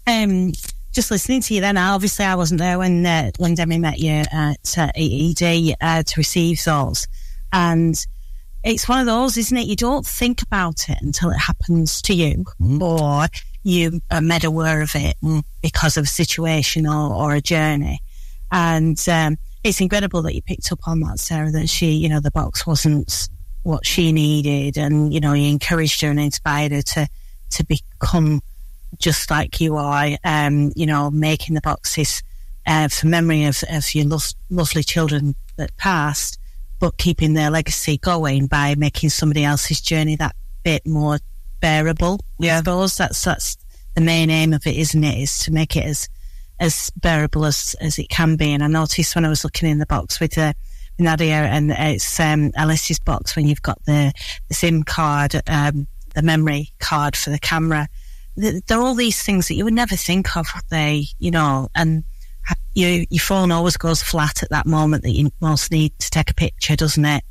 Um, 0.07 0.53
just 0.93 1.11
listening 1.11 1.41
to 1.41 1.53
you 1.53 1.61
then, 1.61 1.77
obviously 1.77 2.25
I 2.25 2.35
wasn't 2.35 2.61
there 2.61 2.77
when 2.77 3.05
uh, 3.05 3.31
when 3.37 3.55
Demi 3.55 3.77
met 3.77 3.99
you 3.99 4.23
at 4.31 4.77
uh, 4.77 4.91
EED 4.95 5.75
uh, 5.81 6.03
to 6.03 6.13
receive 6.17 6.63
those. 6.63 7.07
And 7.55 7.95
it's 8.65 8.89
one 8.89 8.99
of 8.99 9.05
those, 9.05 9.37
isn't 9.37 9.57
it? 9.57 9.65
You 9.67 9.77
don't 9.77 10.05
think 10.05 10.41
about 10.41 10.89
it 10.89 10.97
until 11.01 11.29
it 11.29 11.37
happens 11.37 12.01
to 12.01 12.13
you 12.13 12.43
Mm-hmm. 12.59 12.81
or 12.81 13.27
you 13.63 14.01
are 14.11 14.21
made 14.21 14.43
aware 14.43 14.81
of 14.81 14.91
it 14.95 15.15
because 15.61 15.97
of 15.97 16.03
a 16.03 16.07
situation 16.07 16.85
or, 16.85 17.13
or 17.13 17.33
a 17.33 17.41
journey. 17.41 17.99
And 18.51 19.01
um, 19.09 19.37
it's 19.63 19.81
incredible 19.81 20.21
that 20.23 20.35
you 20.35 20.41
picked 20.41 20.71
up 20.71 20.87
on 20.87 20.99
that, 20.99 21.19
Sarah, 21.19 21.49
that 21.51 21.69
she, 21.69 21.91
you 21.91 22.09
know, 22.09 22.19
the 22.19 22.29
box 22.29 22.67
wasn't 22.67 23.29
what 23.63 23.85
she 23.85 24.11
needed. 24.11 24.77
And, 24.77 25.13
you 25.13 25.19
know, 25.19 25.33
you 25.33 25.49
encouraged 25.49 26.01
her 26.01 26.09
and 26.09 26.19
inspired 26.19 26.73
her 26.73 26.81
to, 26.81 27.07
to 27.51 27.65
become 27.65 28.41
just 28.97 29.31
like 29.31 29.61
you 29.61 29.77
are, 29.77 30.09
um, 30.23 30.71
you 30.75 30.85
know, 30.85 31.09
making 31.09 31.55
the 31.55 31.61
boxes 31.61 32.21
uh, 32.67 32.87
for 32.89 33.07
memory 33.07 33.45
of, 33.45 33.63
of 33.71 33.95
your 33.95 34.05
lo- 34.05 34.17
lovely 34.49 34.83
children 34.83 35.35
that 35.57 35.75
passed 35.77 36.37
but 36.79 36.97
keeping 36.97 37.33
their 37.33 37.49
legacy 37.49 37.97
going 37.97 38.47
by 38.47 38.75
making 38.75 39.09
somebody 39.09 39.43
else's 39.43 39.81
journey 39.81 40.15
that 40.17 40.35
bit 40.63 40.85
more 40.85 41.19
bearable. 41.61 42.19
Yeah. 42.39 42.55
I 42.55 42.57
suppose 42.59 42.97
that's 42.97 43.23
that's 43.23 43.57
the 43.95 44.01
main 44.01 44.29
aim 44.29 44.53
of 44.53 44.65
it, 44.67 44.75
isn't 44.75 45.03
it? 45.03 45.19
Is 45.19 45.39
to 45.39 45.51
make 45.51 45.75
it 45.75 45.85
as 45.85 46.09
as 46.59 46.91
bearable 46.97 47.45
as 47.45 47.75
as 47.79 47.97
it 47.97 48.09
can 48.09 48.35
be. 48.35 48.53
And 48.53 48.63
I 48.63 48.67
noticed 48.67 49.15
when 49.15 49.25
I 49.25 49.29
was 49.29 49.43
looking 49.43 49.69
in 49.69 49.79
the 49.79 49.85
box 49.85 50.19
with 50.19 50.37
uh, 50.37 50.53
Nadia, 50.99 51.35
and 51.35 51.71
it's 51.71 52.19
um, 52.19 52.51
Alice's 52.55 52.99
box 52.99 53.35
when 53.35 53.47
you've 53.47 53.61
got 53.61 53.83
the 53.85 54.13
the 54.47 54.53
SIM 54.53 54.83
card, 54.83 55.41
um, 55.47 55.87
the 56.13 56.21
memory 56.21 56.73
card 56.79 57.15
for 57.15 57.29
the 57.29 57.39
camera. 57.39 57.87
There 58.35 58.61
are 58.77 58.81
all 58.81 58.95
these 58.95 59.23
things 59.23 59.47
that 59.47 59.55
you 59.55 59.63
would 59.63 59.73
never 59.73 59.95
think 59.95 60.35
of. 60.35 60.47
They, 60.69 61.05
you 61.19 61.31
know, 61.31 61.69
and 61.73 62.03
you, 62.73 63.05
your 63.09 63.21
phone 63.21 63.51
always 63.51 63.77
goes 63.77 64.01
flat 64.01 64.43
at 64.43 64.49
that 64.49 64.65
moment 64.65 65.03
that 65.03 65.11
you 65.11 65.31
most 65.41 65.71
need 65.71 65.97
to 65.99 66.09
take 66.09 66.29
a 66.29 66.33
picture, 66.33 66.75
doesn't 66.75 67.05
it? 67.05 67.23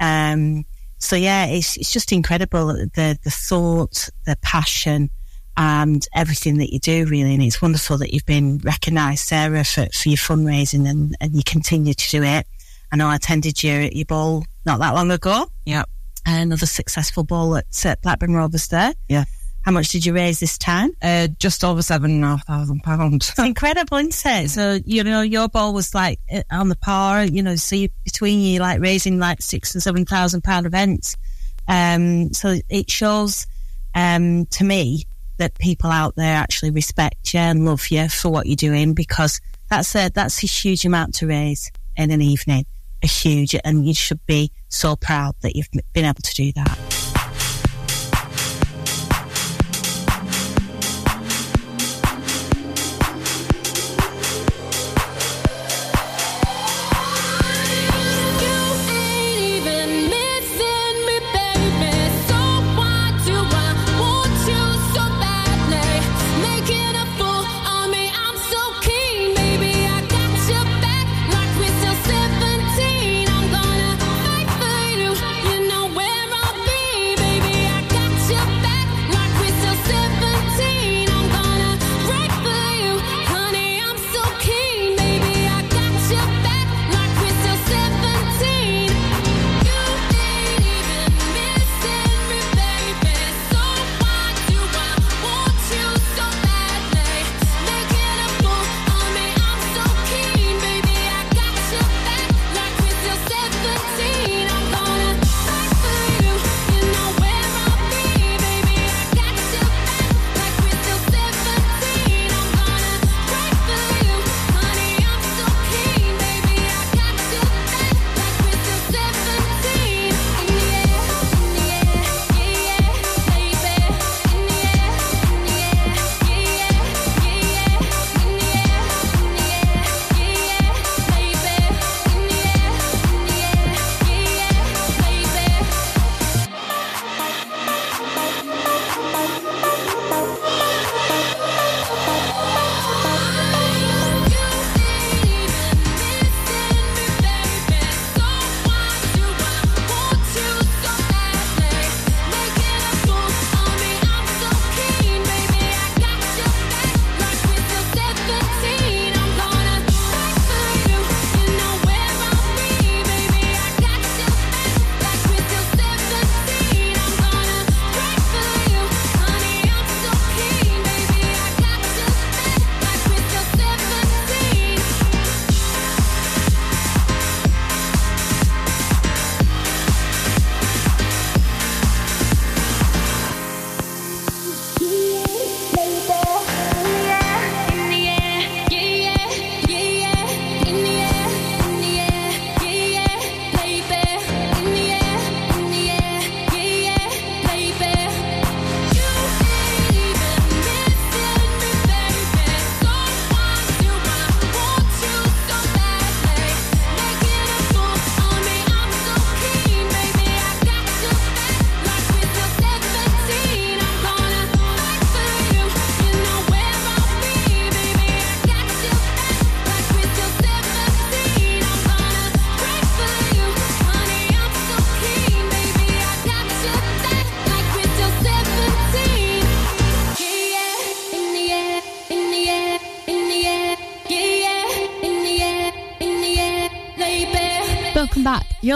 Um, 0.00 0.64
so 0.98 1.16
yeah, 1.16 1.46
it's 1.46 1.76
it's 1.76 1.92
just 1.92 2.12
incredible 2.12 2.66
the 2.68 3.18
the 3.22 3.30
thought, 3.30 4.08
the 4.26 4.36
passion, 4.42 5.10
and 5.56 6.06
everything 6.14 6.58
that 6.58 6.72
you 6.72 6.78
do 6.78 7.06
really. 7.06 7.34
And 7.34 7.42
it's 7.42 7.62
wonderful 7.62 7.98
that 7.98 8.12
you've 8.12 8.26
been 8.26 8.58
recognised, 8.58 9.26
Sarah, 9.26 9.64
for, 9.64 9.86
for 9.92 10.08
your 10.08 10.18
fundraising 10.18 10.88
and, 10.88 11.16
and 11.20 11.34
you 11.34 11.42
continue 11.44 11.94
to 11.94 12.10
do 12.10 12.22
it. 12.22 12.46
I 12.92 12.96
know 12.96 13.08
I 13.08 13.16
attended 13.16 13.62
your 13.62 13.82
your 13.82 14.06
ball 14.06 14.44
not 14.66 14.80
that 14.80 14.94
long 14.94 15.10
ago. 15.10 15.50
Yep. 15.66 15.88
Another 16.26 16.66
successful 16.66 17.24
ball 17.24 17.56
at, 17.56 17.86
at 17.86 18.02
Blackburn 18.02 18.34
Rovers 18.34 18.68
there. 18.68 18.92
Yeah. 19.08 19.24
How 19.62 19.72
much 19.72 19.88
did 19.88 20.06
you 20.06 20.14
raise 20.14 20.40
this 20.40 20.56
time? 20.56 20.90
Uh, 21.02 21.28
just 21.38 21.64
over 21.64 21.82
seven 21.82 22.10
and 22.12 22.24
a 22.24 22.28
half 22.28 22.46
thousand 22.46 22.82
pounds. 22.82 23.28
It's 23.30 23.38
incredible, 23.38 23.98
isn't 23.98 24.26
it? 24.26 24.50
So, 24.50 24.78
you 24.86 25.04
know, 25.04 25.20
your 25.20 25.48
ball 25.48 25.74
was 25.74 25.94
like 25.94 26.18
uh, 26.32 26.42
on 26.50 26.70
the 26.70 26.76
par, 26.76 27.24
you 27.24 27.42
know, 27.42 27.56
so 27.56 27.76
you, 27.76 27.88
between 28.04 28.40
you, 28.40 28.60
like 28.60 28.80
raising 28.80 29.18
like 29.18 29.42
six 29.42 29.74
and 29.74 29.82
seven 29.82 30.06
thousand 30.06 30.42
pound 30.44 30.66
events. 30.66 31.16
Um, 31.68 32.32
so 32.32 32.56
it 32.68 32.90
shows, 32.90 33.46
um, 33.94 34.46
to 34.46 34.64
me 34.64 35.04
that 35.36 35.58
people 35.58 35.90
out 35.90 36.16
there 36.16 36.36
actually 36.36 36.70
respect 36.70 37.34
you 37.34 37.40
and 37.40 37.64
love 37.64 37.88
you 37.88 38.08
for 38.08 38.30
what 38.30 38.46
you're 38.46 38.56
doing 38.56 38.94
because 38.94 39.40
that's 39.68 39.94
a, 39.94 40.10
that's 40.10 40.42
a 40.42 40.46
huge 40.46 40.84
amount 40.84 41.14
to 41.16 41.26
raise 41.26 41.70
in 41.96 42.10
an 42.10 42.22
evening. 42.22 42.64
A 43.02 43.06
huge, 43.06 43.54
and 43.64 43.86
you 43.86 43.94
should 43.94 44.24
be 44.26 44.52
so 44.68 44.96
proud 44.96 45.34
that 45.40 45.56
you've 45.56 45.70
been 45.92 46.04
able 46.04 46.20
to 46.22 46.34
do 46.34 46.52
that. 46.52 47.19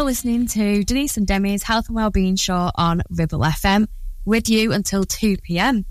Listening 0.04 0.46
to 0.46 0.84
Denise 0.84 1.16
and 1.16 1.26
Demi's 1.26 1.62
Health 1.62 1.86
and 1.88 1.96
Wellbeing 1.96 2.36
Show 2.36 2.70
on 2.74 3.02
Ribble 3.08 3.38
FM 3.38 3.86
with 4.26 4.50
you 4.50 4.72
until 4.72 5.04
2 5.04 5.38
p.m. 5.38 5.86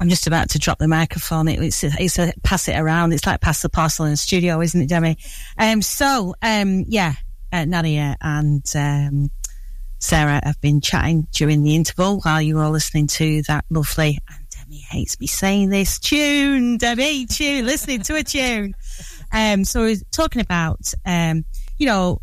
I'm 0.00 0.08
just 0.08 0.26
about 0.26 0.48
to 0.50 0.58
drop 0.58 0.78
the 0.78 0.88
microphone. 0.88 1.48
It, 1.48 1.60
it's 1.60 1.84
it's 1.84 2.18
a 2.18 2.32
pass 2.42 2.66
it 2.68 2.78
around. 2.78 3.12
It's 3.12 3.26
like 3.26 3.42
pass 3.42 3.60
the 3.60 3.68
parcel 3.68 4.06
in 4.06 4.12
the 4.12 4.16
studio, 4.16 4.62
isn't 4.62 4.80
it, 4.80 4.88
Demi? 4.88 5.18
Um, 5.58 5.82
so, 5.82 6.34
um, 6.40 6.84
yeah, 6.88 7.12
uh, 7.52 7.66
Nadia 7.66 8.16
and 8.22 8.64
um, 8.74 9.30
Sarah 9.98 10.40
have 10.42 10.60
been 10.62 10.80
chatting 10.80 11.26
during 11.32 11.62
the 11.62 11.74
interval 11.74 12.20
while 12.20 12.40
you 12.40 12.56
were 12.56 12.62
all 12.62 12.70
listening 12.70 13.06
to 13.08 13.42
that 13.48 13.66
lovely, 13.68 14.18
and 14.30 14.46
Demi 14.48 14.78
hates 14.78 15.20
me 15.20 15.26
saying 15.26 15.68
this, 15.68 15.98
tune, 15.98 16.78
Demi, 16.78 17.26
tune, 17.26 17.66
listening 17.66 18.00
to 18.02 18.16
a 18.16 18.22
tune. 18.22 18.74
Um, 19.32 19.64
so 19.64 19.82
we're 19.82 19.94
talking 20.10 20.42
about, 20.42 20.92
um, 21.06 21.44
you 21.78 21.86
know, 21.86 22.20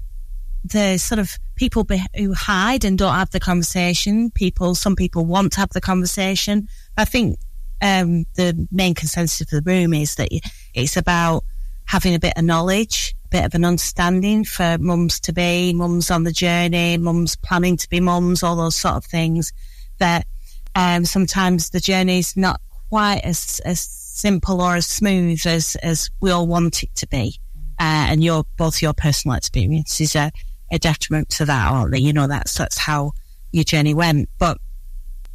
the 0.71 0.97
sort 0.97 1.19
of 1.19 1.31
people 1.55 1.83
be- 1.83 2.03
who 2.15 2.33
hide 2.33 2.85
and 2.85 2.97
don't 2.97 3.13
have 3.13 3.31
the 3.31 3.39
conversation. 3.39 4.31
People, 4.31 4.75
some 4.75 4.95
people 4.95 5.25
want 5.25 5.53
to 5.53 5.59
have 5.59 5.69
the 5.69 5.81
conversation. 5.81 6.67
I 6.97 7.05
think 7.05 7.37
um, 7.81 8.25
the 8.35 8.67
main 8.71 8.93
consensus 8.93 9.41
of 9.41 9.49
the 9.49 9.69
room 9.69 9.93
is 9.93 10.15
that 10.15 10.29
it's 10.73 10.97
about 10.97 11.43
having 11.85 12.15
a 12.15 12.19
bit 12.19 12.33
of 12.37 12.43
knowledge, 12.43 13.15
a 13.25 13.29
bit 13.29 13.45
of 13.45 13.55
an 13.55 13.65
understanding 13.65 14.43
for 14.43 14.77
mums 14.79 15.19
to 15.21 15.33
be, 15.33 15.73
mums 15.73 16.11
on 16.11 16.23
the 16.23 16.31
journey, 16.31 16.97
mums 16.97 17.35
planning 17.35 17.77
to 17.77 17.89
be 17.89 17.99
mums, 17.99 18.43
all 18.43 18.55
those 18.55 18.75
sort 18.75 18.95
of 18.95 19.05
things. 19.05 19.53
That 19.99 20.27
um, 20.75 21.05
sometimes 21.05 21.69
the 21.69 21.79
journey 21.79 22.19
is 22.19 22.35
not 22.35 22.61
quite 22.89 23.21
as, 23.23 23.61
as 23.65 23.79
simple 23.81 24.61
or 24.61 24.75
as 24.75 24.87
smooth 24.87 25.45
as, 25.45 25.75
as 25.77 26.09
we 26.21 26.31
all 26.31 26.47
want 26.47 26.83
it 26.83 26.93
to 26.95 27.07
be. 27.07 27.39
Uh, 27.79 28.09
and 28.09 28.23
your 28.23 28.43
both 28.57 28.81
your 28.81 28.93
personal 28.93 29.37
experiences 29.37 30.15
are 30.15 30.31
a 30.71 30.79
detriment 30.79 31.29
to 31.29 31.45
that, 31.45 31.71
aren't 31.71 31.91
they? 31.91 31.99
You 31.99 32.13
know, 32.13 32.27
that's 32.27 32.55
that's 32.55 32.77
how 32.77 33.13
your 33.51 33.63
journey 33.63 33.93
went. 33.93 34.29
But 34.37 34.57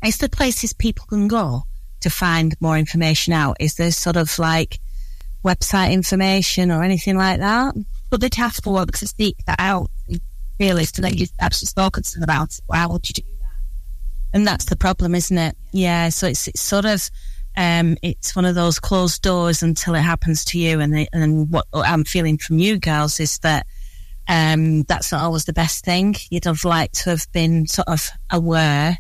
it's 0.03 0.19
the 0.19 0.29
places 0.29 0.73
people 0.73 1.07
can 1.07 1.29
go 1.29 1.65
to 2.03 2.11
find 2.11 2.55
more 2.61 2.77
information 2.77 3.33
out? 3.33 3.57
Is 3.59 3.75
there 3.75 3.91
sort 3.91 4.17
of 4.17 4.39
like 4.39 4.79
website 5.45 5.93
information 5.93 6.71
or 6.71 6.83
anything 6.83 7.17
like 7.17 7.41
that? 7.41 7.75
But 8.11 8.21
they'd 8.21 8.35
have 8.35 8.61
to 8.63 8.71
work 8.71 8.93
to 8.93 9.07
seek 9.07 9.37
that 9.47 9.59
out, 9.59 9.91
really, 10.61 10.85
so 10.85 11.03
that 11.03 11.15
you've 11.19 11.33
actually 11.41 11.67
spoken 11.67 12.03
to 12.03 12.15
them 12.15 12.25
about 12.25 12.51
it. 12.59 12.61
How 12.71 12.91
would 12.91 13.09
you 13.09 13.15
do 13.15 13.23
that? 13.23 14.37
And 14.37 14.47
that's 14.47 14.67
the 14.67 14.77
problem, 14.77 15.15
isn't 15.15 15.39
it? 15.39 15.57
Yeah. 15.73 16.11
So 16.11 16.27
it's, 16.27 16.47
it's 16.49 16.61
sort 16.61 16.85
of, 16.85 17.09
um, 17.57 17.97
it's 18.03 18.37
one 18.37 18.45
of 18.45 18.55
those 18.55 18.79
closed 18.79 19.23
doors 19.23 19.63
until 19.63 19.95
it 19.95 20.03
happens 20.03 20.45
to 20.47 20.59
you. 20.59 20.81
And, 20.81 20.93
they, 20.93 21.09
and 21.13 21.51
what 21.51 21.67
I'm 21.73 22.05
feeling 22.05 22.37
from 22.39 22.59
you 22.59 22.79
girls 22.79 23.19
is 23.21 23.39
that, 23.39 23.67
um, 24.29 24.83
that's 24.85 25.13
not 25.13 25.23
always 25.23 25.45
the 25.45 25.53
best 25.53 25.85
thing. 25.85 26.15
You'd 26.31 26.45
have 26.45 26.65
liked 26.65 27.03
to 27.03 27.11
have 27.11 27.27
been 27.33 27.67
sort 27.67 27.89
of 27.89 28.09
aware 28.31 28.99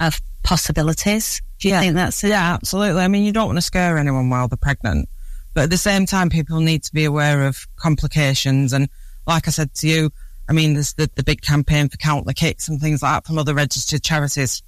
of 0.00 0.20
possibilities. 0.42 1.40
Do 1.58 1.68
you 1.68 1.74
yeah. 1.74 1.80
think 1.80 1.94
that's 1.94 2.22
it? 2.22 2.28
Yeah, 2.28 2.54
absolutely. 2.54 3.02
I 3.02 3.08
mean, 3.08 3.24
you 3.24 3.32
don't 3.32 3.46
want 3.46 3.58
to 3.58 3.62
scare 3.62 3.98
anyone 3.98 4.30
while 4.30 4.48
they're 4.48 4.56
pregnant, 4.56 5.08
but 5.54 5.64
at 5.64 5.70
the 5.70 5.76
same 5.76 6.06
time, 6.06 6.30
people 6.30 6.60
need 6.60 6.84
to 6.84 6.92
be 6.92 7.04
aware 7.04 7.46
of 7.46 7.66
complications. 7.76 8.72
And 8.72 8.88
like 9.26 9.48
I 9.48 9.50
said 9.50 9.74
to 9.74 9.88
you, 9.88 10.10
I 10.48 10.52
mean, 10.52 10.74
there's 10.74 10.94
the, 10.94 11.10
the 11.14 11.24
big 11.24 11.42
campaign 11.42 11.88
for 11.88 11.96
Count 11.96 12.26
the 12.26 12.34
Kicks 12.34 12.68
and 12.68 12.80
things 12.80 13.02
like 13.02 13.12
that 13.12 13.26
from 13.26 13.38
other 13.38 13.54
registered 13.54 14.02
charities 14.02 14.62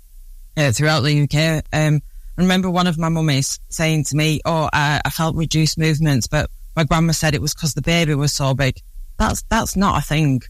uh, 0.57 0.73
throughout 0.73 1.01
the 1.01 1.23
UK. 1.23 1.65
Um, 1.73 2.01
I 2.37 2.43
remember 2.43 2.71
one 2.71 2.87
of 2.87 2.99
my 2.99 3.09
mummies 3.09 3.59
saying 3.69 4.05
to 4.05 4.17
me, 4.17 4.41
"Oh, 4.45 4.69
I, 4.73 5.01
I 5.05 5.11
felt 5.11 5.37
reduced 5.37 5.79
movements, 5.79 6.27
but 6.27 6.51
my 6.77 6.85
grandma 6.85 7.13
said 7.13 7.35
it 7.35 7.43
was 7.43 7.55
because 7.55 7.75
the 7.75 7.83
baby 7.83 8.15
was 8.15 8.33
so 8.33 8.55
big." 8.55 8.81
That's 9.21 9.43
that's 9.51 9.77
not 9.77 9.99
a 9.99 10.01
thing. 10.01 10.41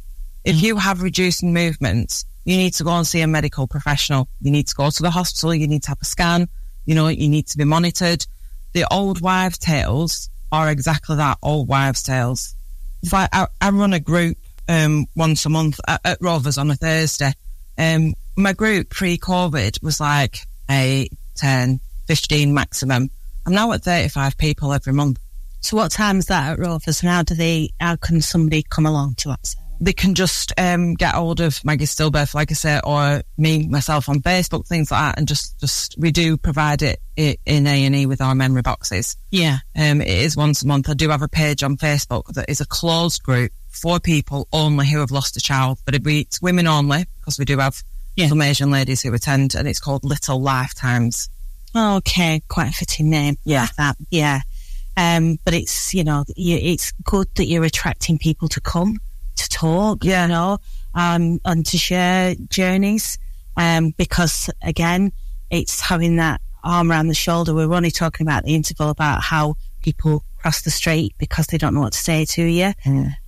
If 0.44 0.62
you 0.62 0.76
have 0.76 1.02
reducing 1.02 1.52
movements, 1.52 2.24
you 2.44 2.56
need 2.56 2.72
to 2.74 2.84
go 2.84 2.92
and 2.92 3.06
see 3.06 3.20
a 3.20 3.26
medical 3.26 3.66
professional. 3.66 4.28
You 4.40 4.52
need 4.52 4.68
to 4.68 4.74
go 4.76 4.90
to 4.90 5.02
the 5.02 5.10
hospital. 5.10 5.52
You 5.52 5.66
need 5.66 5.82
to 5.82 5.88
have 5.88 5.98
a 6.00 6.04
scan. 6.04 6.48
You 6.86 6.94
know, 6.94 7.08
you 7.08 7.28
need 7.28 7.48
to 7.48 7.58
be 7.58 7.64
monitored. 7.64 8.24
The 8.72 8.86
old 8.88 9.20
wives' 9.20 9.58
tales 9.58 10.30
are 10.52 10.70
exactly 10.70 11.16
that, 11.16 11.38
old 11.42 11.66
wives' 11.66 12.04
tales. 12.04 12.54
If 13.02 13.12
I, 13.12 13.28
I, 13.32 13.48
I 13.60 13.70
run 13.70 13.92
a 13.92 13.98
group 13.98 14.38
um, 14.68 15.06
once 15.16 15.44
a 15.46 15.48
month 15.48 15.80
at, 15.88 16.00
at 16.04 16.18
Rovers 16.20 16.56
on 16.56 16.70
a 16.70 16.76
Thursday. 16.76 17.32
Um, 17.76 18.14
my 18.36 18.52
group 18.52 18.90
pre-COVID 18.90 19.82
was 19.82 19.98
like 20.00 20.38
8, 20.70 21.12
10, 21.34 21.80
15 22.06 22.54
maximum. 22.54 23.10
I'm 23.44 23.52
now 23.52 23.72
at 23.72 23.82
35 23.82 24.38
people 24.38 24.72
every 24.72 24.92
month. 24.92 25.18
So 25.60 25.76
what 25.76 25.92
time 25.92 26.18
is 26.18 26.26
that 26.26 26.52
at 26.52 26.58
Rovers 26.58 27.02
and 27.02 27.10
how 27.10 27.22
do 27.22 27.34
they, 27.34 27.70
how 27.80 27.96
can 27.96 28.20
somebody 28.20 28.64
come 28.68 28.86
along 28.86 29.14
to 29.16 29.28
that? 29.28 29.54
they 29.80 29.92
can 29.94 30.14
just 30.14 30.52
um, 30.58 30.94
get 30.94 31.14
hold 31.14 31.40
of 31.40 31.64
Maggie 31.64 31.86
Stillbirth, 31.86 32.34
like 32.34 32.50
I 32.50 32.54
said, 32.54 32.82
or 32.84 33.22
me 33.38 33.66
myself 33.66 34.08
on 34.08 34.20
Facebook, 34.20 34.66
things 34.66 34.90
like 34.90 35.00
that, 35.00 35.18
and 35.18 35.26
just 35.26 35.58
just 35.58 35.96
we 35.98 36.12
do 36.12 36.36
provide 36.36 36.82
it, 36.82 37.00
it 37.16 37.40
in 37.46 37.66
A 37.66 37.86
and 37.86 37.96
E 37.96 38.06
with 38.06 38.20
our 38.20 38.34
memory 38.34 38.62
boxes. 38.62 39.16
Yeah, 39.30 39.58
um, 39.74 40.02
it 40.02 40.08
is 40.08 40.36
once 40.36 40.62
a 40.62 40.66
month. 40.66 40.90
I 40.90 40.94
do 40.94 41.08
have 41.08 41.22
a 41.22 41.28
page 41.28 41.62
on 41.62 41.78
Facebook 41.78 42.26
that 42.34 42.50
is 42.50 42.60
a 42.60 42.66
closed 42.66 43.22
group 43.22 43.52
for 43.68 43.98
people 43.98 44.48
only 44.52 44.86
who 44.86 44.98
have 45.00 45.10
lost 45.10 45.36
a 45.38 45.40
child, 45.40 45.78
but 45.86 45.94
it, 45.94 46.02
it's 46.06 46.42
women 46.42 46.66
only 46.66 47.06
because 47.18 47.38
we 47.38 47.46
do 47.46 47.56
have 47.58 47.82
yeah. 48.16 48.28
some 48.28 48.42
Asian 48.42 48.70
ladies 48.70 49.02
who 49.02 49.14
attend, 49.14 49.54
and 49.54 49.66
it's 49.66 49.80
called 49.80 50.04
Little 50.04 50.42
Lifetimes. 50.42 51.30
Okay, 51.74 52.42
quite 52.48 52.68
a 52.68 52.72
fitting 52.72 53.08
name. 53.08 53.38
Yeah, 53.44 53.68
that. 53.78 53.96
Yeah. 54.10 54.40
Um, 54.96 55.38
but 55.44 55.54
it's 55.54 55.94
you 55.94 56.04
know 56.04 56.24
it's 56.36 56.92
good 57.04 57.28
that 57.36 57.46
you're 57.46 57.64
attracting 57.64 58.18
people 58.18 58.48
to 58.48 58.60
come 58.60 58.98
to 59.36 59.48
talk, 59.48 60.04
yeah. 60.04 60.24
you 60.24 60.28
know, 60.28 60.58
um, 60.94 61.40
and 61.44 61.64
to 61.66 61.78
share 61.78 62.34
journeys. 62.48 63.18
Um, 63.56 63.90
because 63.96 64.50
again, 64.62 65.12
it's 65.50 65.80
having 65.80 66.16
that 66.16 66.40
arm 66.62 66.90
around 66.90 67.08
the 67.08 67.14
shoulder. 67.14 67.54
We 67.54 67.64
are 67.64 67.72
only 67.72 67.90
talking 67.90 68.26
about 68.26 68.44
the 68.44 68.54
interval 68.54 68.90
about 68.90 69.22
how 69.22 69.56
people 69.82 70.24
cross 70.38 70.62
the 70.62 70.70
street 70.70 71.14
because 71.18 71.46
they 71.48 71.58
don't 71.58 71.74
know 71.74 71.80
what 71.80 71.92
to 71.92 71.98
say 71.98 72.24
to 72.24 72.42
you. 72.42 72.72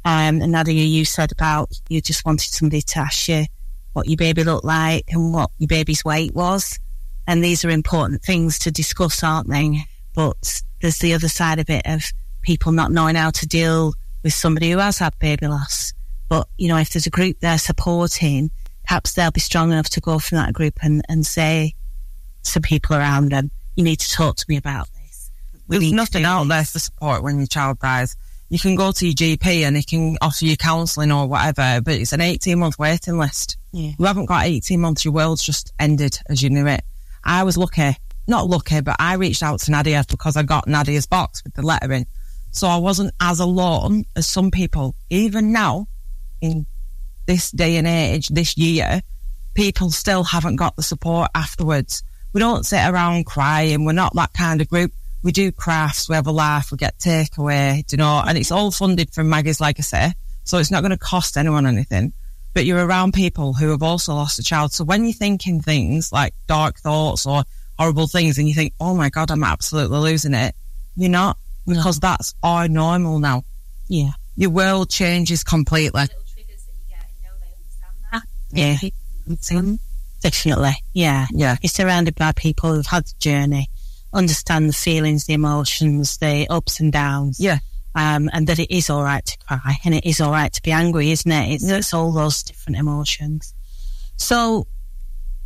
Um, 0.05 0.41
and 0.41 0.53
Nadia, 0.53 0.85
you 0.85 1.05
said 1.05 1.33
about 1.33 1.71
you 1.89 2.01
just 2.01 2.25
wanted 2.25 2.53
somebody 2.53 2.83
to 2.83 2.99
ask 3.01 3.29
you 3.29 3.45
what 3.93 4.09
your 4.09 4.17
baby 4.17 4.45
looked 4.45 4.65
like 4.65 5.05
and 5.09 5.33
what 5.33 5.51
your 5.59 5.69
baby's 5.69 6.05
weight 6.05 6.35
was. 6.35 6.79
And 7.27 7.45
these 7.45 7.65
are 7.65 7.71
important 7.71 8.23
things 8.23 8.59
to 8.61 8.71
discuss, 8.71 9.23
aren't 9.23 9.49
they? 9.49 9.85
But 10.15 10.63
there's 10.83 10.99
the 10.99 11.14
other 11.14 11.28
side 11.28 11.59
of 11.59 11.70
it 11.70 11.83
of 11.87 12.03
people 12.43 12.72
not 12.72 12.93
knowing 12.93 13.14
how 13.14 13.30
to 13.30 13.47
deal 13.47 13.95
with 14.22 14.35
somebody 14.35 14.70
who 14.70 14.78
has 14.78 14.99
had 14.99 15.18
baby 15.18 15.47
loss. 15.47 15.95
But, 16.28 16.49
you 16.59 16.68
know, 16.68 16.76
if 16.76 16.91
there's 16.91 17.07
a 17.07 17.11
group 17.11 17.39
they're 17.41 17.59
supporting, 17.59 18.51
perhaps 18.85 19.14
they'll 19.14 19.30
be 19.30 19.41
strong 19.41 19.72
enough 19.72 19.89
to 19.91 20.01
go 20.01 20.18
from 20.18 20.37
that 20.37 20.53
group 20.53 20.78
and, 20.83 21.03
and 21.09 21.24
say 21.24 21.74
to 22.45 22.61
people 22.61 22.97
around 22.97 23.30
them, 23.30 23.51
you 23.76 23.85
need 23.85 24.01
to 24.01 24.12
talk 24.12 24.37
to 24.37 24.45
me 24.49 24.57
about 24.57 24.89
this. 24.93 25.30
We 25.68 25.78
There's 25.78 25.93
nothing 25.93 26.24
out 26.24 26.49
there 26.49 26.64
for 26.64 26.78
support 26.78 27.22
when 27.22 27.39
your 27.39 27.47
child 27.47 27.78
dies. 27.78 28.16
You 28.49 28.59
can 28.59 28.74
go 28.74 28.93
to 28.93 29.07
your 29.07 29.14
GP 29.14 29.62
and 29.62 29.76
he 29.76 29.83
can 29.83 30.18
offer 30.20 30.45
you 30.45 30.57
counselling 30.57 31.11
or 31.11 31.26
whatever, 31.26 31.80
but 31.80 31.95
it's 31.95 32.12
an 32.12 32.20
18 32.20 32.59
month 32.59 32.78
waiting 32.78 33.18
list. 33.18 33.57
Yeah. 33.70 33.93
You 33.99 34.05
haven't 34.05 34.26
got 34.26 34.45
18 34.45 34.78
months, 34.80 35.05
your 35.05 35.14
world's 35.14 35.43
just 35.43 35.72
ended 35.78 36.18
as 36.28 36.43
you 36.43 36.51
knew 36.51 36.66
it. 36.66 36.83
I 37.24 37.45
was 37.45 37.57
lucky, 37.57 37.97
not 38.27 38.49
lucky, 38.49 38.81
but 38.81 38.97
I 38.99 39.14
reached 39.14 39.43
out 39.43 39.61
to 39.61 39.70
Nadia 39.70 40.05
because 40.09 40.37
I 40.37 40.43
got 40.43 40.68
Nadia's 40.68 41.07
box 41.07 41.43
with 41.45 41.55
the 41.55 41.62
letter 41.62 41.93
in. 41.93 42.07
So 42.53 42.68
I 42.68 42.77
wasn't 42.77 43.14
as 43.20 43.41
alone 43.41 44.05
as 44.14 44.29
some 44.29 44.51
people. 44.51 44.95
Even 45.11 45.53
now, 45.53 45.87
in 46.41 46.66
this 47.27 47.51
day 47.51 47.77
and 47.77 47.87
age, 47.87 48.29
this 48.29 48.57
year, 48.57 49.03
people 49.55 49.91
still 49.91 50.25
haven't 50.25 50.57
got 50.57 50.77
the 50.77 50.83
support 50.83 51.31
afterwards. 51.35 52.03
We 52.33 52.41
don't 52.41 52.64
sit 52.64 52.87
around 52.87 53.27
crying. 53.27 53.85
We're 53.85 53.93
not 53.93 54.14
that 54.14 54.33
kind 54.33 54.61
of 54.61 54.68
group. 54.68 54.93
We 55.23 55.33
do 55.33 55.53
crafts. 55.53 56.09
We 56.09 56.14
have 56.14 56.27
a 56.27 56.33
laugh. 56.33 56.70
We 56.70 56.79
get 56.79 56.99
takeaway, 56.99 57.91
you 57.91 57.99
know, 57.99 58.23
and 58.27 58.37
it's 58.37 58.51
all 58.51 58.70
funded 58.70 59.12
from 59.14 59.29
Maggie's, 59.29 59.59
say. 59.81 60.12
So 60.45 60.59
it's 60.59 60.70
not 60.70 60.83
going 60.83 60.91
to 60.91 60.99
cost 60.99 61.37
anyone 61.37 61.66
anything. 61.66 62.12
But 62.55 62.66
you're 62.66 62.85
around 62.85 63.14
people 63.14 63.55
who 63.55 63.70
have 63.70 63.83
also 63.83 64.14
lost 64.14 64.39
a 64.39 64.43
child. 64.43 64.73
So 64.73 64.85
when 64.85 65.05
you're 65.05 65.12
thinking 65.12 65.62
things 65.62 66.12
like 66.12 66.35
dark 66.47 66.79
thoughts 66.79 67.25
or 67.25 67.45
horrible 67.83 68.07
things 68.07 68.39
and 68.39 68.49
you 68.49 68.55
think, 68.55 68.72
oh 68.78 68.95
my 68.95 69.11
God, 69.11 69.30
I'm 69.33 69.43
absolutely 69.43 69.99
losing 69.99 70.35
it, 70.35 70.55
you're 70.95 71.11
not 71.11 71.37
because 71.66 71.99
that's 71.99 72.33
our 72.43 72.68
normal 72.68 73.18
now. 73.18 73.43
Yeah. 73.89 74.11
Your 74.37 74.51
world 74.51 74.89
changes 74.89 75.43
completely. 75.43 76.05
Yeah. 78.53 78.76
Definitely. 80.22 80.74
Yeah. 80.93 81.26
Yeah. 81.33 81.57
You're 81.61 81.70
surrounded 81.70 82.14
by 82.14 82.30
people 82.33 82.72
who've 82.72 82.87
had 82.87 83.07
the 83.07 83.14
journey, 83.18 83.68
understand 84.12 84.68
the 84.68 84.72
feelings, 84.72 85.24
the 85.24 85.35
emotions, 85.35 86.18
the 86.18 86.47
ups 86.49 86.78
and 86.78 86.93
downs. 86.93 87.41
Yeah. 87.41 87.59
Um, 87.97 88.30
and 88.33 88.47
that 88.47 88.61
it 88.61 88.70
is 88.70 88.89
all 88.91 89.03
right 89.03 89.26
to 89.26 89.39
cry 89.39 89.78
and 89.85 89.93
it 89.95 90.07
is 90.07 90.20
all 90.20 90.30
right 90.30 90.53
to 90.53 90.62
be 90.62 90.70
angry, 90.70 91.11
isn't 91.11 91.30
it? 91.30 91.55
It's, 91.55 91.64
it's 91.68 91.93
all 91.93 92.12
those 92.12 92.45
different 92.45 92.78
emotions. 92.78 93.55
So, 94.16 94.68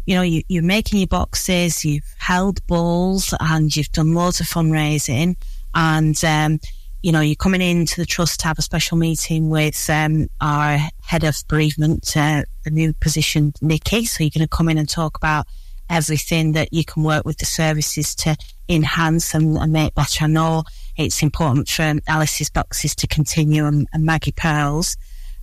you 0.06 0.14
know, 0.14 0.22
you, 0.22 0.42
you're 0.48 0.62
making 0.62 1.00
your 1.00 1.08
boxes, 1.08 1.84
you've 1.84 2.14
held 2.18 2.64
balls 2.66 3.34
and 3.40 3.74
you've 3.74 3.90
done 3.92 4.14
loads 4.14 4.40
of 4.40 4.46
fundraising 4.46 5.36
and, 5.74 6.24
um, 6.24 6.60
you 7.02 7.12
know, 7.12 7.20
you're 7.20 7.36
coming 7.36 7.60
into 7.60 8.00
the 8.00 8.06
trust 8.06 8.40
to 8.40 8.46
have 8.46 8.58
a 8.58 8.62
special 8.62 8.96
meeting 8.96 9.50
with 9.50 9.88
um, 9.90 10.28
our 10.40 10.78
head 11.02 11.24
of 11.24 11.36
bereavement, 11.48 12.16
uh, 12.16 12.42
the 12.64 12.70
new 12.70 12.92
position, 12.94 13.52
Nikki. 13.60 14.06
So 14.06 14.24
you're 14.24 14.30
going 14.30 14.46
to 14.46 14.48
come 14.48 14.68
in 14.68 14.78
and 14.78 14.88
talk 14.88 15.16
about 15.16 15.46
everything 15.88 16.52
that 16.52 16.72
you 16.72 16.84
can 16.84 17.02
work 17.02 17.24
with 17.24 17.38
the 17.38 17.44
services 17.44 18.14
to 18.16 18.36
enhance 18.68 19.34
and, 19.34 19.56
and 19.56 19.72
make 19.72 19.94
better. 19.94 20.24
I 20.24 20.28
know 20.28 20.64
it's 20.96 21.22
important 21.22 21.68
for 21.68 21.94
Alice's 22.08 22.50
boxes 22.50 22.94
to 22.96 23.06
continue 23.06 23.66
and, 23.66 23.86
and 23.92 24.04
Maggie 24.04 24.32
Pearl's, 24.32 24.96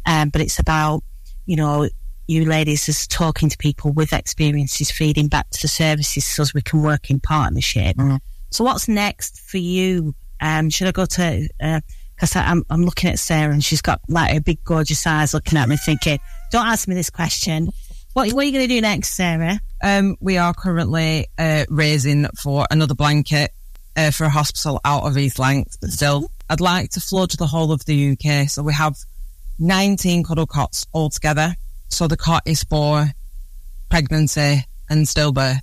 um, 0.05 0.29
but 0.29 0.41
it's 0.41 0.59
about, 0.59 1.03
you 1.45 1.55
know, 1.55 1.87
you 2.27 2.45
ladies 2.45 2.87
as 2.89 3.07
talking 3.07 3.49
to 3.49 3.57
people 3.57 3.91
with 3.91 4.13
experiences, 4.13 4.91
feeding 4.91 5.27
back 5.27 5.49
to 5.51 5.61
the 5.61 5.67
services 5.67 6.25
so 6.25 6.43
we 6.53 6.61
can 6.61 6.81
work 6.81 7.09
in 7.09 7.19
partnership. 7.19 7.95
So 8.49 8.63
what's 8.63 8.87
next 8.87 9.41
for 9.41 9.57
you? 9.57 10.15
Um, 10.39 10.69
should 10.69 10.87
I 10.87 10.91
go 10.91 11.05
to, 11.05 11.47
because 12.15 12.35
I'm, 12.35 12.63
I'm 12.69 12.85
looking 12.85 13.09
at 13.09 13.19
Sarah 13.19 13.53
and 13.53 13.63
she's 13.63 13.81
got 13.81 14.01
like 14.07 14.33
her 14.33 14.41
big 14.41 14.63
gorgeous 14.63 15.05
eyes 15.07 15.33
looking 15.33 15.57
at 15.57 15.67
me 15.67 15.77
thinking, 15.77 16.19
don't 16.51 16.67
ask 16.67 16.87
me 16.87 16.95
this 16.95 17.09
question. 17.09 17.69
What, 18.13 18.31
what 18.33 18.43
are 18.43 18.45
you 18.45 18.51
going 18.51 18.67
to 18.67 18.73
do 18.73 18.81
next, 18.81 19.13
Sarah? 19.13 19.59
Um, 19.81 20.15
we 20.19 20.37
are 20.37 20.53
currently 20.53 21.27
uh, 21.37 21.65
raising 21.69 22.27
for 22.41 22.67
another 22.69 22.93
blanket 22.93 23.51
uh, 23.95 24.11
for 24.11 24.25
a 24.25 24.29
hospital 24.29 24.79
out 24.85 25.03
of 25.03 25.17
East 25.17 25.39
Lancs, 25.39 25.77
but 25.77 25.89
still, 25.89 26.29
I'd 26.49 26.61
like 26.61 26.91
to 26.91 26.99
flood 26.99 27.31
the 27.31 27.47
whole 27.47 27.71
of 27.71 27.85
the 27.85 28.11
UK. 28.11 28.49
So 28.49 28.61
we 28.61 28.73
have 28.73 28.95
19 29.59 30.23
cuddle 30.23 30.45
cots 30.45 30.85
altogether. 30.93 31.55
So 31.93 32.07
the 32.07 32.17
cot 32.17 32.41
is 32.47 32.63
for 32.63 33.05
pregnancy 33.89 34.65
and 34.89 35.05
stillbirth 35.05 35.59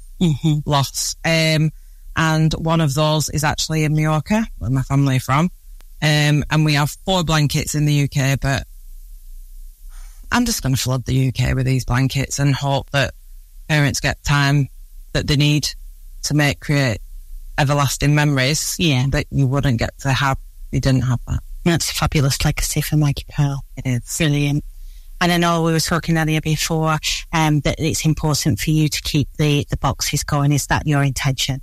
loss. 0.64 1.16
Um, 1.24 1.72
and 2.16 2.52
one 2.52 2.80
of 2.80 2.94
those 2.94 3.28
is 3.30 3.42
actually 3.42 3.82
in 3.82 3.94
Mallorca, 3.96 4.46
where 4.58 4.70
my 4.70 4.82
family 4.82 5.16
are 5.16 5.20
from. 5.20 5.50
Um, 6.00 6.44
and 6.48 6.64
we 6.64 6.74
have 6.74 6.96
four 7.04 7.24
blankets 7.24 7.74
in 7.74 7.84
the 7.84 8.04
UK, 8.04 8.38
but 8.40 8.64
I'm 10.30 10.46
just 10.46 10.62
going 10.62 10.74
to 10.74 10.80
flood 10.80 11.04
the 11.04 11.28
UK 11.28 11.54
with 11.56 11.66
these 11.66 11.84
blankets 11.84 12.38
and 12.38 12.54
hope 12.54 12.90
that 12.90 13.12
parents 13.68 13.98
get 13.98 14.22
time 14.22 14.68
that 15.12 15.26
they 15.26 15.36
need 15.36 15.68
to 16.22 16.34
make 16.34 16.60
create 16.60 17.00
everlasting 17.58 18.14
memories. 18.14 18.76
Yeah. 18.78 19.06
That 19.10 19.26
you 19.30 19.48
wouldn't 19.48 19.80
get 19.80 19.98
to 20.00 20.12
have. 20.12 20.38
You 20.70 20.80
didn't 20.80 21.02
have 21.02 21.20
that. 21.26 21.40
That's 21.64 21.90
a 21.90 21.94
fabulous 21.94 22.42
legacy 22.44 22.80
for 22.82 22.96
Maggie 22.96 23.26
Pearl. 23.28 23.64
It 23.76 23.86
is. 23.86 24.16
Brilliant. 24.16 24.64
And 25.20 25.30
I 25.30 25.36
know 25.36 25.62
we 25.62 25.72
were 25.72 25.80
talking 25.80 26.16
earlier 26.16 26.40
before 26.40 26.98
um, 27.32 27.60
that 27.60 27.76
it's 27.78 28.06
important 28.06 28.58
for 28.58 28.70
you 28.70 28.88
to 28.88 29.02
keep 29.02 29.28
the, 29.36 29.66
the 29.68 29.76
boxes 29.76 30.24
going. 30.24 30.52
Is 30.52 30.66
that 30.68 30.86
your 30.86 31.02
intention? 31.02 31.60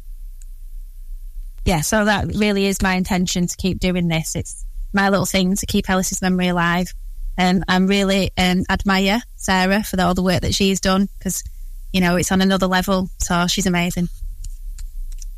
Yeah, 1.66 1.82
so 1.82 2.05
that 2.05 2.28
really 2.36 2.68
is 2.68 2.82
my 2.82 2.93
intention 2.93 3.47
to 3.47 3.58
keep 3.58 3.80
doing 3.80 4.08
this. 4.08 4.36
It's 4.36 4.64
my 4.93 5.10
little 5.10 5.26
thing 5.26 5.55
to 5.55 5.66
keep 5.66 5.89
Alice's 5.89 6.22
memory 6.22 6.47
alive. 6.49 6.93
And 7.36 7.64
I 7.68 7.78
really 7.78 8.32
um, 8.38 8.64
admire 8.70 9.22
Sarah 9.36 9.84
for 9.84 9.95
the, 9.95 10.05
all 10.05 10.14
the 10.14 10.24
work 10.24 10.41
that 10.41 10.55
she's 10.55 10.80
done 10.80 11.10
because, 11.18 11.43
you 11.91 11.99
know, 11.99 12.16
it's 12.16 12.32
on 12.32 12.41
another 12.41 12.68
level. 12.68 13.10
So 13.20 13.47
she's 13.47 13.66
amazing. 13.66 14.08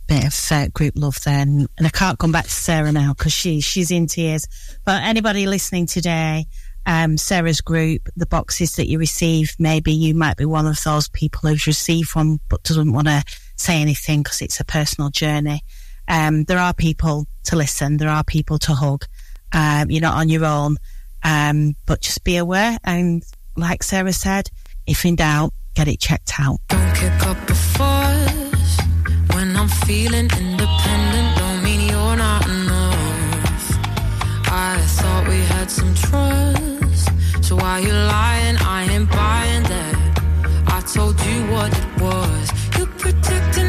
bit 0.08 0.26
of 0.26 0.52
uh, 0.52 0.68
group 0.70 0.94
love 0.96 1.18
then. 1.24 1.68
And 1.78 1.88
I 1.88 1.90
can't 1.90 2.20
come 2.20 2.32
back 2.32 2.46
to 2.46 2.52
Sarah 2.52 2.92
now 2.92 3.14
because 3.14 3.34
she, 3.34 3.62
she's 3.62 3.92
in 3.92 4.08
tears. 4.08 4.46
But 4.86 5.04
anybody 5.04 5.48
listening 5.48 5.88
today, 5.88 6.46
um, 6.86 7.18
Sarah's 7.18 7.62
group, 7.62 8.10
the 8.16 8.26
boxes 8.26 8.76
that 8.76 8.88
you 8.88 9.00
receive, 9.00 9.56
maybe 9.60 9.94
you 9.94 10.16
might 10.16 10.38
be 10.38 10.46
one 10.46 10.66
of 10.66 10.82
those 10.84 11.08
people 11.10 11.50
who's 11.50 11.68
received 11.68 12.16
one 12.16 12.40
but 12.50 12.64
doesn't 12.64 12.94
want 12.94 13.08
to 13.08 13.24
say 13.56 13.82
anything 13.82 14.24
because 14.24 14.42
it's 14.42 14.60
a 14.60 14.66
personal 14.66 15.10
journey. 15.10 15.62
Um, 16.08 16.46
there 16.46 16.58
are 16.58 16.74
people 16.74 17.28
to 17.46 17.56
listen. 17.56 17.98
There 17.98 18.10
are 18.10 18.24
people 18.24 18.58
to 18.60 18.74
hug. 18.74 19.06
Um, 19.52 19.92
you're 19.92 20.02
not 20.02 20.18
on 20.18 20.30
your 20.30 20.46
own. 20.46 20.78
Um, 21.24 21.76
but 21.86 22.02
just 22.02 22.24
be 22.24 22.38
aware. 22.38 22.78
And 22.84 23.24
like 23.56 23.84
Sarah 23.84 24.14
said, 24.14 24.50
if 24.88 25.06
in 25.06 25.16
doubt, 25.16 25.54
get 25.76 25.88
it 25.88 26.00
checked 26.00 26.34
out. 26.40 26.60
Don't 26.70 26.96
kick 26.96 27.28
up 27.28 27.38
fuss 27.50 28.80
when 29.34 29.56
I'm 29.56 29.68
feeling 29.68 30.30
independent. 30.38 31.38
Don't 31.38 31.64
mean 31.64 31.82
you're 31.90 32.16
not 32.16 32.48
enough. 32.48 32.96
I 34.52 34.82
thought 34.82 35.28
we 35.28 35.38
had 35.42 35.70
some 35.70 35.94
trust. 35.94 36.69
So 37.50 37.56
why 37.56 37.80
you 37.80 37.92
lying? 37.92 38.58
I 38.58 38.84
ain't 38.92 39.10
buying 39.10 39.64
that. 39.74 39.96
I 40.68 40.82
told 40.82 41.20
you 41.20 41.38
what 41.52 41.72
it 41.76 41.90
was. 42.00 42.46
You're 42.78 42.94
protecting, 43.04 43.69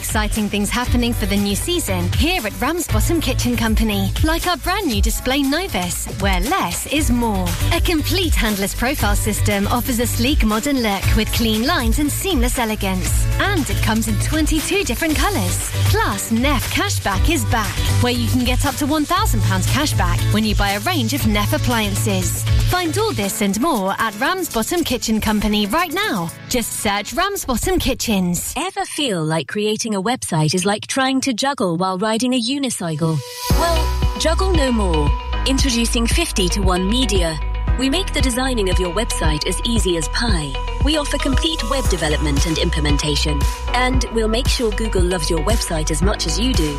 exciting 0.00 0.48
things 0.48 0.70
happening 0.70 1.12
for 1.12 1.26
the 1.26 1.36
new 1.36 1.54
season 1.54 2.10
here 2.14 2.40
at 2.46 2.58
Ramsbottom 2.58 3.20
Kitchen 3.20 3.54
Company, 3.54 4.10
like 4.24 4.46
our 4.46 4.56
brand 4.56 4.86
new 4.86 5.02
display 5.02 5.42
Novus, 5.42 6.06
where 6.22 6.40
less 6.40 6.86
is 6.86 7.10
more. 7.10 7.46
A 7.74 7.82
complete 7.82 8.34
handless 8.34 8.74
profile 8.74 9.14
system 9.14 9.66
offers 9.66 10.00
a 10.00 10.06
sleek 10.06 10.42
modern 10.42 10.82
look 10.82 11.04
with 11.16 11.30
clean 11.34 11.66
lines 11.66 11.98
and 11.98 12.10
seamless 12.10 12.58
elegance. 12.58 13.26
And 13.40 13.68
it 13.68 13.82
comes 13.82 14.08
in 14.08 14.18
22 14.20 14.84
different 14.84 15.16
colours. 15.16 15.70
Plus, 15.92 16.32
Neff 16.32 16.72
Cashback 16.72 17.28
is 17.28 17.44
back, 17.46 17.76
where 18.02 18.14
you 18.14 18.26
can 18.28 18.46
get 18.46 18.64
up 18.64 18.76
to 18.76 18.86
£1,000 18.86 19.04
cashback 19.66 20.18
when 20.32 20.44
you 20.44 20.54
buy 20.54 20.70
a 20.70 20.80
range 20.80 21.12
of 21.12 21.26
Neff 21.26 21.52
appliances. 21.52 22.42
Find 22.70 22.96
all 22.98 23.12
this 23.12 23.42
and 23.42 23.60
more 23.60 23.96
at 23.98 24.18
Ramsbottom 24.20 24.84
Kitchen 24.84 25.20
Company 25.20 25.66
right 25.66 25.92
now. 25.92 26.30
Just 26.48 26.72
search 26.74 27.12
Ramsbottom 27.12 27.80
Kitchens. 27.80 28.54
Ever 28.56 28.84
feel 28.84 29.24
like 29.24 29.48
creating 29.48 29.96
a 29.96 30.00
website 30.00 30.54
is 30.54 30.64
like 30.64 30.86
trying 30.86 31.20
to 31.22 31.32
juggle 31.34 31.76
while 31.76 31.98
riding 31.98 32.32
a 32.32 32.40
unicycle? 32.40 33.18
Well, 33.50 34.18
juggle 34.20 34.52
no 34.52 34.70
more. 34.70 35.10
Introducing 35.46 36.06
50 36.06 36.48
to 36.48 36.60
1 36.60 36.88
Media. 36.88 37.36
We 37.76 37.90
make 37.90 38.12
the 38.12 38.20
designing 38.20 38.70
of 38.70 38.78
your 38.78 38.94
website 38.94 39.48
as 39.48 39.60
easy 39.66 39.96
as 39.96 40.06
pie. 40.10 40.52
We 40.84 40.96
offer 40.96 41.18
complete 41.18 41.68
web 41.70 41.84
development 41.90 42.46
and 42.46 42.56
implementation. 42.56 43.40
And 43.74 44.04
we'll 44.12 44.28
make 44.28 44.46
sure 44.46 44.70
Google 44.70 45.02
loves 45.02 45.28
your 45.28 45.40
website 45.40 45.90
as 45.90 46.02
much 46.02 46.26
as 46.28 46.38
you 46.38 46.54
do. 46.54 46.78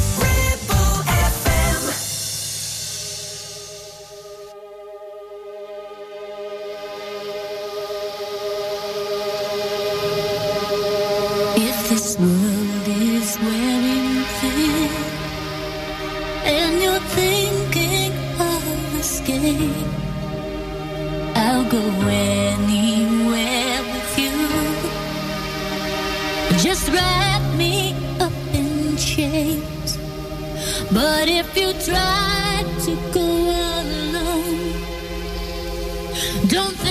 Don't 36.47 36.90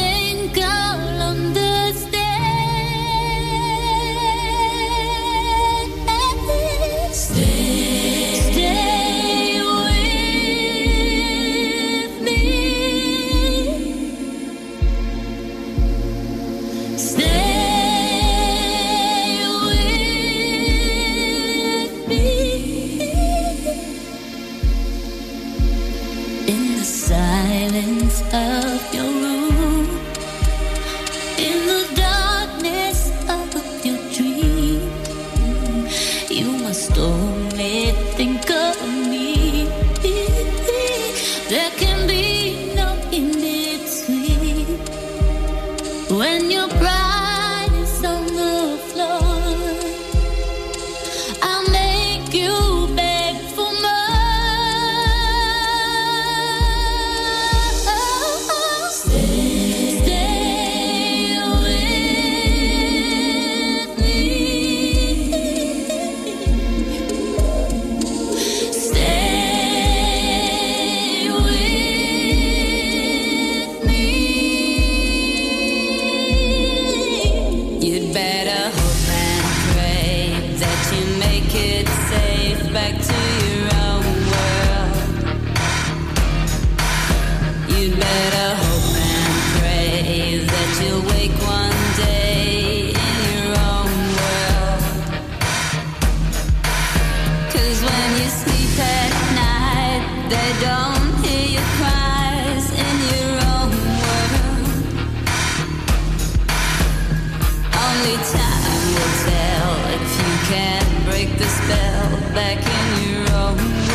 can 110.61 111.05
break 111.05 111.29
the 111.39 111.49
spell 111.59 112.11
back 112.35 112.59
in 112.79 112.87
your 113.09 113.27
own 113.45 113.90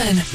106.7 0.00 0.29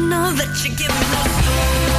me 0.00 0.08
no, 0.08 0.32
that 0.32 0.64
you 0.64 0.74
give 0.74 0.88
me 0.88 1.00
no 1.12 1.90
soul. 1.90 1.95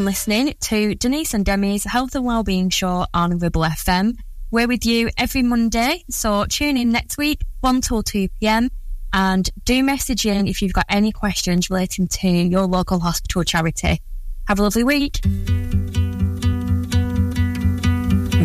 Been 0.00 0.06
listening 0.06 0.54
to 0.60 0.94
Denise 0.94 1.34
and 1.34 1.44
Demi's 1.44 1.84
Health 1.84 2.14
and 2.14 2.24
Wellbeing 2.24 2.70
Show 2.70 3.04
on 3.12 3.36
Ribble 3.36 3.60
FM. 3.60 4.14
We're 4.50 4.66
with 4.66 4.86
you 4.86 5.10
every 5.18 5.42
Monday, 5.42 6.04
so 6.08 6.46
tune 6.46 6.78
in 6.78 6.90
next 6.90 7.18
week, 7.18 7.42
1 7.60 7.82
till 7.82 8.02
2 8.02 8.28
pm, 8.40 8.70
and 9.12 9.50
do 9.66 9.84
message 9.84 10.24
in 10.24 10.48
if 10.48 10.62
you've 10.62 10.72
got 10.72 10.86
any 10.88 11.12
questions 11.12 11.68
relating 11.68 12.08
to 12.08 12.28
your 12.28 12.62
local 12.62 12.98
hospital 12.98 13.44
charity. 13.44 14.00
Have 14.48 14.58
a 14.58 14.62
lovely 14.62 14.84
week. 14.84 15.20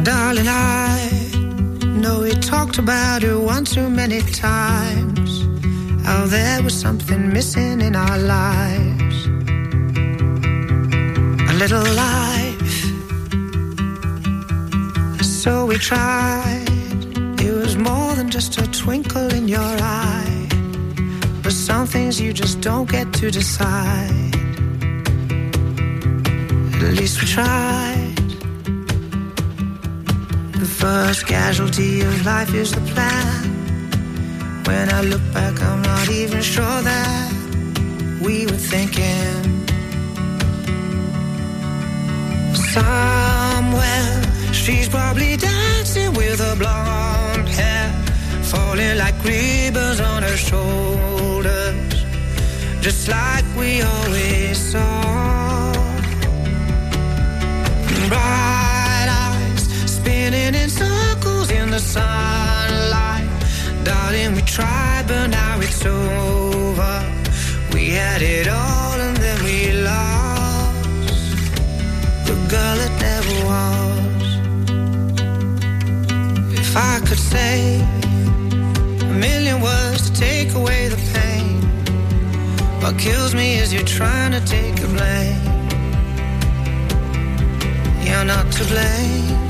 Darling, 0.04 0.48
I 0.50 1.32
know 1.86 2.20
we 2.24 2.32
talked 2.32 2.80
about 2.80 3.24
it 3.24 3.34
one 3.34 3.64
too 3.64 3.90
many 3.90 4.20
times. 4.20 5.46
How 6.06 6.26
there 6.26 6.62
was 6.64 6.78
something 6.78 7.32
missing 7.32 7.80
in 7.80 7.96
our 7.96 8.18
lives. 8.18 9.05
Little 11.58 11.88
life. 11.96 12.74
So 15.24 15.66
we 15.66 15.78
tried. 15.78 16.66
It 17.40 17.54
was 17.54 17.78
more 17.78 18.14
than 18.16 18.30
just 18.30 18.58
a 18.58 18.68
twinkle 18.72 19.34
in 19.34 19.48
your 19.48 19.62
eye. 19.62 20.48
But 21.42 21.54
some 21.54 21.88
things 21.88 22.20
you 22.20 22.34
just 22.34 22.60
don't 22.60 22.92
get 22.92 23.14
to 23.14 23.32
decide. 23.32 24.36
At 26.84 26.94
least 27.00 27.22
we 27.22 27.28
tried. 27.28 28.18
The 30.60 30.70
first 30.84 31.26
casualty 31.26 32.02
of 32.02 32.26
life 32.26 32.54
is 32.54 32.74
the 32.74 32.82
plan. 32.94 34.64
When 34.66 34.94
I 34.94 35.02
look 35.02 35.24
back, 35.34 35.62
I'm 35.62 35.82
not 35.82 36.10
even 36.10 36.42
sure 36.42 36.82
that 36.82 37.32
we 38.22 38.46
were 38.46 38.62
thinking. 38.74 39.56
Somewhere, 42.56 44.22
she's 44.54 44.88
probably 44.88 45.36
dancing 45.36 46.14
with 46.14 46.40
her 46.40 46.56
blonde 46.56 47.50
hair, 47.50 47.92
falling 48.44 48.98
like 48.98 49.16
ribbons 49.24 50.00
on 50.00 50.24
her 50.24 50.38
shoulders, 50.38 51.76
just 52.82 53.08
like 53.10 53.46
we 53.58 53.82
always 53.82 54.58
saw. 54.58 55.74
Bright 58.08 59.08
eyes 59.10 59.64
spinning 59.86 60.56
in 60.56 60.70
circles 60.70 61.52
in 61.52 61.72
the 61.72 61.80
sunlight. 61.80 63.28
Darling, 63.84 64.34
we 64.36 64.42
tried, 64.42 65.06
but 65.08 65.28
now 65.28 65.60
it's 65.60 65.86
over. 65.86 66.35
I 76.78 77.00
could 77.08 77.18
say 77.18 77.80
a 79.02 79.14
million 79.14 79.62
words 79.62 80.10
to 80.10 80.20
take 80.20 80.54
away 80.54 80.90
the 80.90 80.98
pain, 81.14 81.62
What 82.82 83.00
kills 83.00 83.34
me 83.34 83.60
is 83.60 83.74
you're 83.74 83.84
trying 83.84 84.34
to 84.34 84.42
take 84.46 84.76
the 84.76 84.88
blame. 84.88 85.42
You're 88.06 88.26
not 88.26 88.52
to 88.52 88.66
blame. 88.66 89.45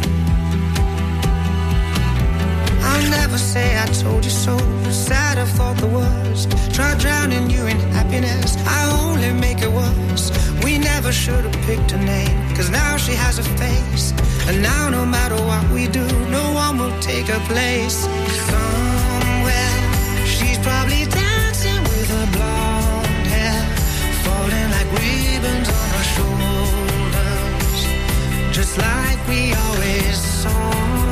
Never 3.10 3.38
say 3.38 3.78
I 3.78 3.86
told 4.03 4.24
you 4.24 4.32
so. 4.32 4.58
Sad 4.89 5.38
I 5.38 5.45
thought 5.45 5.78
the 5.78 5.88
worst. 5.88 6.51
Try 6.74 6.95
drowning 6.97 7.49
you 7.49 7.66
in 7.66 7.78
happiness. 7.91 8.56
I 8.66 8.82
only 9.03 9.32
make 9.34 9.62
it 9.62 9.72
worse. 9.72 10.32
We 10.64 10.78
never 10.78 11.12
should 11.12 11.43
have 11.47 11.58
picked 11.66 11.91
a 11.91 11.97
name. 11.97 12.56
Cause 12.56 12.70
now 12.70 12.97
she 12.97 13.14
has 13.14 13.39
a 13.39 13.43
face. 13.62 14.14
And 14.47 14.62
now 14.62 14.89
no 14.89 15.06
matter 15.06 15.36
what 15.36 15.64
we 15.70 15.88
do, 15.88 16.06
no 16.30 16.53
one 16.53 16.78
will 16.80 16.97
take 16.99 17.28
her 17.28 17.39
place. 17.51 17.97
Somewhere 18.51 19.76
she's 20.26 20.60
probably 20.60 21.06
dancing 21.06 21.82
with 21.91 22.10
her 22.16 22.28
blonde 22.36 23.28
hair. 23.34 23.62
Falling 24.24 24.70
like 24.76 24.89
ribbons 25.01 25.70
on 25.80 25.88
her 25.97 26.08
shoulders. 26.16 27.80
Just 28.58 28.78
like 28.78 29.20
we 29.28 29.53
always 29.53 30.18
saw. 30.18 31.05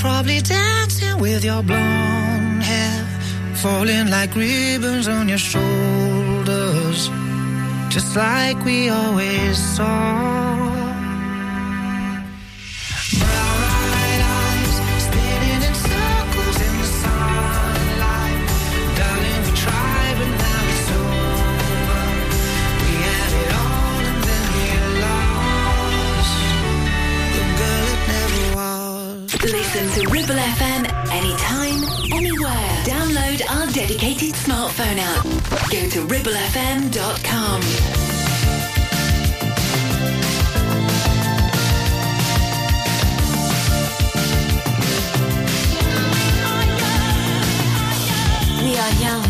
Probably 0.00 0.40
dancing 0.40 1.18
with 1.18 1.44
your 1.44 1.62
blonde 1.62 2.09
falling 3.62 4.08
like 4.08 4.34
ribbons 4.34 5.06
on 5.06 5.28
your 5.28 5.36
shoulders, 5.36 7.10
just 7.90 8.16
like 8.16 8.64
we 8.64 8.88
always 8.88 9.58
saw. 9.58 10.78
Listen 29.42 29.88
to 29.94 30.10
Ribble 30.10 30.34
FM 30.34 30.82
anytime, 31.12 31.82
anywhere. 32.12 32.59
Dedicated 33.90 34.34
smartphone 34.34 34.98
app. 35.00 35.24
Go 35.68 35.88
to 35.88 36.06
ribblefm.com. 36.06 37.60
We 48.62 48.76
are 48.78 48.92
young. 49.02 49.29